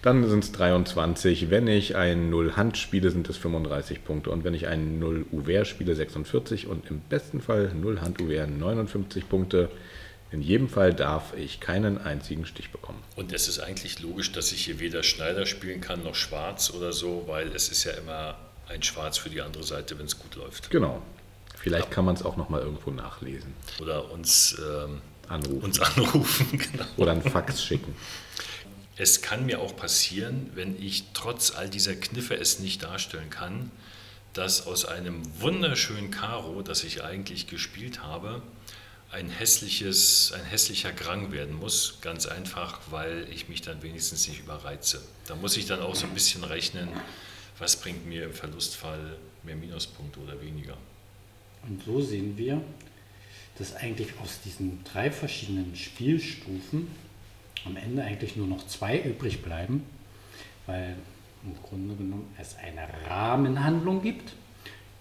dann 0.02 0.28
sind 0.28 0.44
es 0.44 0.52
23. 0.54 1.50
Wenn 1.50 1.68
ich 1.68 1.96
ein 1.96 2.30
Null 2.30 2.56
Hand 2.56 2.78
spiele, 2.78 3.12
sind 3.12 3.30
es 3.30 3.38
35 3.38 4.04
Punkte. 4.04 4.30
Und 4.30 4.44
wenn 4.44 4.54
ich 4.54 4.68
ein 4.68 5.00
Null 5.00 5.26
Uver 5.32 5.66
spiele, 5.66 5.96
46. 5.96 6.68
Und 6.68 6.90
im 6.90 7.00
besten 7.02 7.42
Fall 7.42 7.72
Null 7.74 8.02
Hand 8.02 8.22
Uver 8.22 8.48
59 8.48 9.28
Punkte. 9.28 9.70
In 10.32 10.42
jedem 10.42 10.70
Fall 10.70 10.94
darf 10.94 11.34
ich 11.36 11.60
keinen 11.60 11.98
einzigen 11.98 12.46
Stich 12.46 12.72
bekommen. 12.72 13.00
Und 13.16 13.34
es 13.34 13.48
ist 13.48 13.60
eigentlich 13.60 14.00
logisch, 14.00 14.32
dass 14.32 14.52
ich 14.52 14.66
hier 14.66 14.80
weder 14.80 15.02
Schneider 15.02 15.46
spielen 15.48 15.82
kann 15.82 16.04
noch 16.04 16.14
Schwarz 16.14 16.72
oder 16.72 16.94
so, 16.94 17.24
weil 17.26 17.48
es 17.56 17.70
ist 17.70 17.84
ja 17.84 17.94
immer 17.94 18.38
ein 18.70 18.84
Schwarz 18.84 19.18
für 19.18 19.30
die 19.30 19.42
andere 19.42 19.64
Seite, 19.64 19.98
wenn 20.00 20.06
es 20.06 20.18
gut 20.18 20.36
läuft. 20.36 20.70
Genau. 20.70 21.02
Vielleicht 21.58 21.92
kann 21.92 22.06
man 22.06 22.16
es 22.16 22.24
auch 22.24 22.38
nochmal 22.38 22.62
irgendwo 22.62 22.92
nachlesen. 22.92 23.54
Oder 23.82 24.12
uns, 24.12 24.58
ähm, 24.60 25.02
Anrufen. 25.28 25.62
uns 25.64 25.80
anrufen. 25.80 26.58
genau. 26.72 26.86
Oder 26.98 27.12
einen 27.12 27.22
Fax 27.22 27.64
schicken. 27.64 27.96
Es 28.96 29.22
kann 29.22 29.46
mir 29.46 29.60
auch 29.60 29.76
passieren, 29.76 30.52
wenn 30.56 30.82
ich 30.82 31.06
trotz 31.14 31.52
all 31.52 31.70
dieser 31.70 31.96
Kniffe 31.96 32.36
es 32.36 32.60
nicht 32.60 32.84
darstellen 32.84 33.30
kann, 33.30 33.72
dass 34.34 34.68
aus 34.68 34.86
einem 34.86 35.22
wunderschönen 35.42 36.12
Karo, 36.12 36.62
das 36.62 36.84
ich 36.84 37.04
eigentlich 37.04 37.48
gespielt 37.48 38.04
habe, 38.04 38.42
ein 39.12 39.30
hässliches, 39.30 40.34
ein 40.34 40.46
hässlicher 40.46 40.92
Grang 40.92 41.32
werden 41.32 41.56
muss. 41.56 41.98
Ganz 42.02 42.26
einfach, 42.26 42.80
weil 42.90 43.28
ich 43.32 43.50
mich 43.50 43.62
dann 43.62 43.82
wenigstens 43.82 44.28
nicht 44.28 44.40
überreize. 44.40 45.02
Da 45.28 45.36
muss 45.36 45.58
ich 45.58 45.66
dann 45.66 45.82
auch 45.82 45.96
so 45.96 46.06
ein 46.06 46.14
bisschen 46.14 46.44
rechnen, 46.44 46.90
was 47.60 47.76
bringt 47.76 48.08
mir 48.08 48.26
im 48.26 48.34
Verlustfall 48.34 49.18
mehr 49.44 49.56
Minuspunkte 49.56 50.20
oder 50.20 50.42
weniger. 50.42 50.78
Und 51.68 51.84
so 51.84 52.02
sehen 52.02 52.38
wir, 52.38 52.62
dass 53.58 53.76
eigentlich 53.76 54.18
aus 54.22 54.40
diesen 54.42 54.84
drei 54.86 55.12
verschiedenen 55.12 55.76
Spielstufen 55.76 56.88
am 57.66 57.76
Ende 57.76 58.04
eigentlich 58.04 58.38
nur 58.38 58.48
noch 58.48 58.66
zwei 58.68 59.00
übrig 59.00 59.42
bleiben, 59.42 59.84
weil 60.66 60.96
im 61.44 61.56
Grunde 61.62 61.96
genommen 61.96 62.34
es 62.38 62.56
eine 62.56 62.88
Rahmenhandlung 63.10 64.02
gibt, 64.02 64.34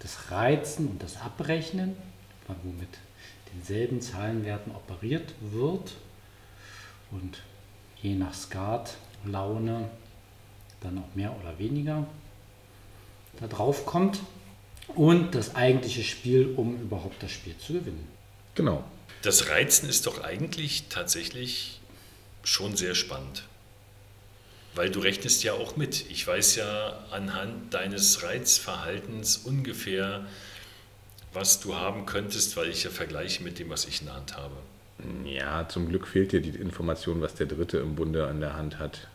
das 0.01 0.31
Reizen 0.31 0.88
und 0.88 1.03
das 1.03 1.21
Abrechnen, 1.21 1.97
wo 2.47 2.71
mit 2.71 2.88
denselben 3.55 4.01
Zahlenwerten 4.01 4.75
operiert 4.75 5.35
wird 5.40 5.94
und 7.11 7.42
je 8.03 8.14
nach 8.14 8.35
Skat, 8.35 8.97
Laune 9.25 9.90
dann 10.81 10.99
auch 10.99 11.14
mehr 11.14 11.35
oder 11.40 11.59
weniger 11.59 12.07
da 13.40 13.46
drauf 13.46 13.87
kommt 13.87 14.20
und 14.94 15.35
das 15.35 15.55
eigentliche 15.55 16.03
Spiel, 16.03 16.55
um 16.57 16.81
überhaupt 16.81 17.22
das 17.22 17.31
Spiel 17.31 17.57
zu 17.59 17.74
gewinnen. 17.74 18.07
Genau. 18.55 18.85
Das 19.22 19.48
Reizen 19.48 19.88
ist 19.88 20.07
doch 20.07 20.22
eigentlich 20.22 20.85
tatsächlich 20.88 21.81
schon 22.44 22.77
sehr 22.77 22.94
spannend. 22.94 23.44
Weil 24.74 24.90
du 24.90 25.01
rechnest 25.01 25.42
ja 25.42 25.55
auch 25.55 25.77
mit. 25.77 26.09
Ich 26.11 26.27
weiß 26.27 26.57
ja 26.57 27.05
anhand 27.11 27.74
deines 27.74 28.22
Reizverhaltens 28.22 29.38
ungefähr, 29.38 30.27
was 31.33 31.61
du 31.61 31.74
haben 31.74 32.07
könntest, 32.07 32.57
weil 32.57 32.68
ich 32.68 32.85
ja 32.85 32.90
vergleiche 32.90 33.42
mit 33.42 33.59
dem, 33.59 33.70
was 33.70 33.87
ich 33.87 34.01
in 34.01 34.07
der 34.07 34.16
Hand 34.16 34.37
habe. 34.37 34.55
Ja, 35.24 35.68
zum 35.68 35.88
Glück 35.88 36.07
fehlt 36.07 36.33
dir 36.33 36.40
die 36.40 36.51
Information, 36.51 37.20
was 37.20 37.35
der 37.35 37.46
Dritte 37.46 37.79
im 37.79 37.94
Bunde 37.94 38.27
an 38.27 38.40
der 38.40 38.55
Hand 38.55 38.79
hat. 38.79 39.09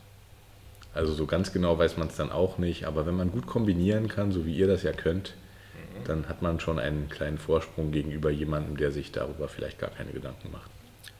Also 0.94 1.14
so 1.14 1.26
ganz 1.26 1.52
genau 1.52 1.78
weiß 1.78 1.98
man 1.98 2.08
es 2.08 2.16
dann 2.16 2.32
auch 2.32 2.58
nicht, 2.58 2.86
aber 2.86 3.06
wenn 3.06 3.16
man 3.16 3.32
gut 3.32 3.48
kombinieren 3.48 4.08
kann, 4.08 4.32
so 4.32 4.46
wie 4.46 4.56
ihr 4.56 4.68
das 4.68 4.84
ja 4.84 4.92
könnt, 4.92 5.34
mhm. 5.74 6.04
dann 6.06 6.30
hat 6.30 6.42
man 6.42 6.60
schon 6.60 6.78
einen 6.80 7.10
kleinen 7.10 7.40
Vorsprung 7.40 7.92
gegenüber 7.92 8.30
jemandem, 8.30 8.78
der 8.78 8.92
sich 8.92 9.12
darüber 9.12 9.48
vielleicht 9.48 9.80
gar 9.80 9.90
keine 9.90 10.12
Gedanken 10.12 10.52
macht. 10.52 10.70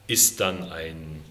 Ist 0.08 0.40
dann 0.40 0.72
ein 0.72 1.22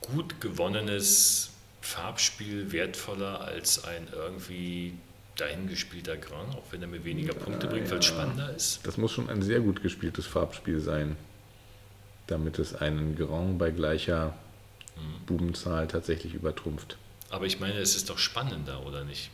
gut 0.00 0.40
gewonnenes 0.40 1.50
Farbspiel 1.80 2.72
wertvoller 2.72 3.42
als 3.42 3.84
ein 3.84 4.08
irgendwie 4.12 4.94
dahingespielter 5.36 6.16
Grand, 6.16 6.54
auch 6.54 6.64
wenn 6.70 6.82
er 6.82 6.88
mir 6.88 7.04
weniger 7.04 7.34
Punkte 7.34 7.66
ja, 7.66 7.72
bringt, 7.72 7.90
weil 7.90 7.98
es 7.98 8.08
ja. 8.08 8.14
spannender 8.14 8.54
ist? 8.54 8.80
Das 8.84 8.96
muss 8.96 9.12
schon 9.12 9.28
ein 9.28 9.42
sehr 9.42 9.60
gut 9.60 9.82
gespieltes 9.82 10.26
Farbspiel 10.26 10.80
sein, 10.80 11.16
damit 12.26 12.58
es 12.58 12.74
einen 12.74 13.16
Grand 13.16 13.58
bei 13.58 13.70
gleicher 13.70 14.34
mhm. 14.96 15.26
Bubenzahl 15.26 15.86
tatsächlich 15.86 16.34
übertrumpft. 16.34 16.96
Aber 17.32 17.46
ich 17.46 17.58
meine, 17.58 17.78
es 17.78 17.96
ist 17.96 18.10
doch 18.10 18.18
spannender, 18.18 18.84
oder 18.84 19.04
nicht? 19.04 19.30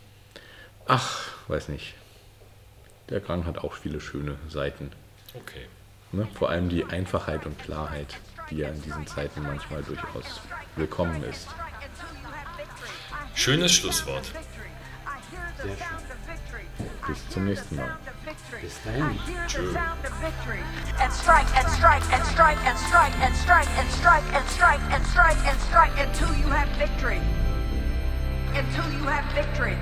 Ach, 0.86 1.18
weiß 1.48 1.68
nicht. 1.68 1.94
Der 3.08 3.18
Grand 3.18 3.44
hat 3.44 3.58
auch 3.58 3.74
viele 3.74 4.00
schöne 4.00 4.36
Seiten. 4.48 4.92
Okay. 5.34 5.66
Ne? 6.12 6.28
Vor 6.34 6.48
allem 6.48 6.68
die 6.68 6.84
Einfachheit 6.84 7.44
und 7.44 7.58
Klarheit, 7.58 8.14
die 8.50 8.58
ja 8.58 8.68
in 8.68 8.80
diesen 8.82 9.06
Zeiten 9.08 9.42
manchmal 9.42 9.82
durchaus 9.82 10.40
willkommen 10.76 11.24
ist. 11.24 11.48
Schönes 13.34 13.72
Schlusswort. 13.72 14.26
Sehr 14.26 15.64
schön. 15.64 17.08
Bis 17.08 17.28
zum 17.30 17.46
nächsten 17.46 17.76
Mal. 17.76 17.98
Bis 18.60 18.80
dahin. 18.84 19.18
Tschö. 19.48 19.74
And 21.00 21.12
strike 21.12 21.48
and 21.56 21.68
strike 21.68 22.04
and 22.12 22.24
strike 22.26 22.64
and 22.64 22.78
strike 22.78 23.18
and 23.20 23.34
strike 23.34 23.68
and 23.76 23.90
strike 23.90 24.22
and 24.34 24.48
strike 24.48 24.80
and 24.92 25.04
strike 25.04 25.48
and 25.48 25.60
strike 25.62 25.98
until 25.98 26.32
you 26.36 26.48
have 26.48 26.68
victory. 26.78 27.20
Until 28.54 28.90
you 28.92 29.04
have 29.04 29.24
victory. 29.32 29.76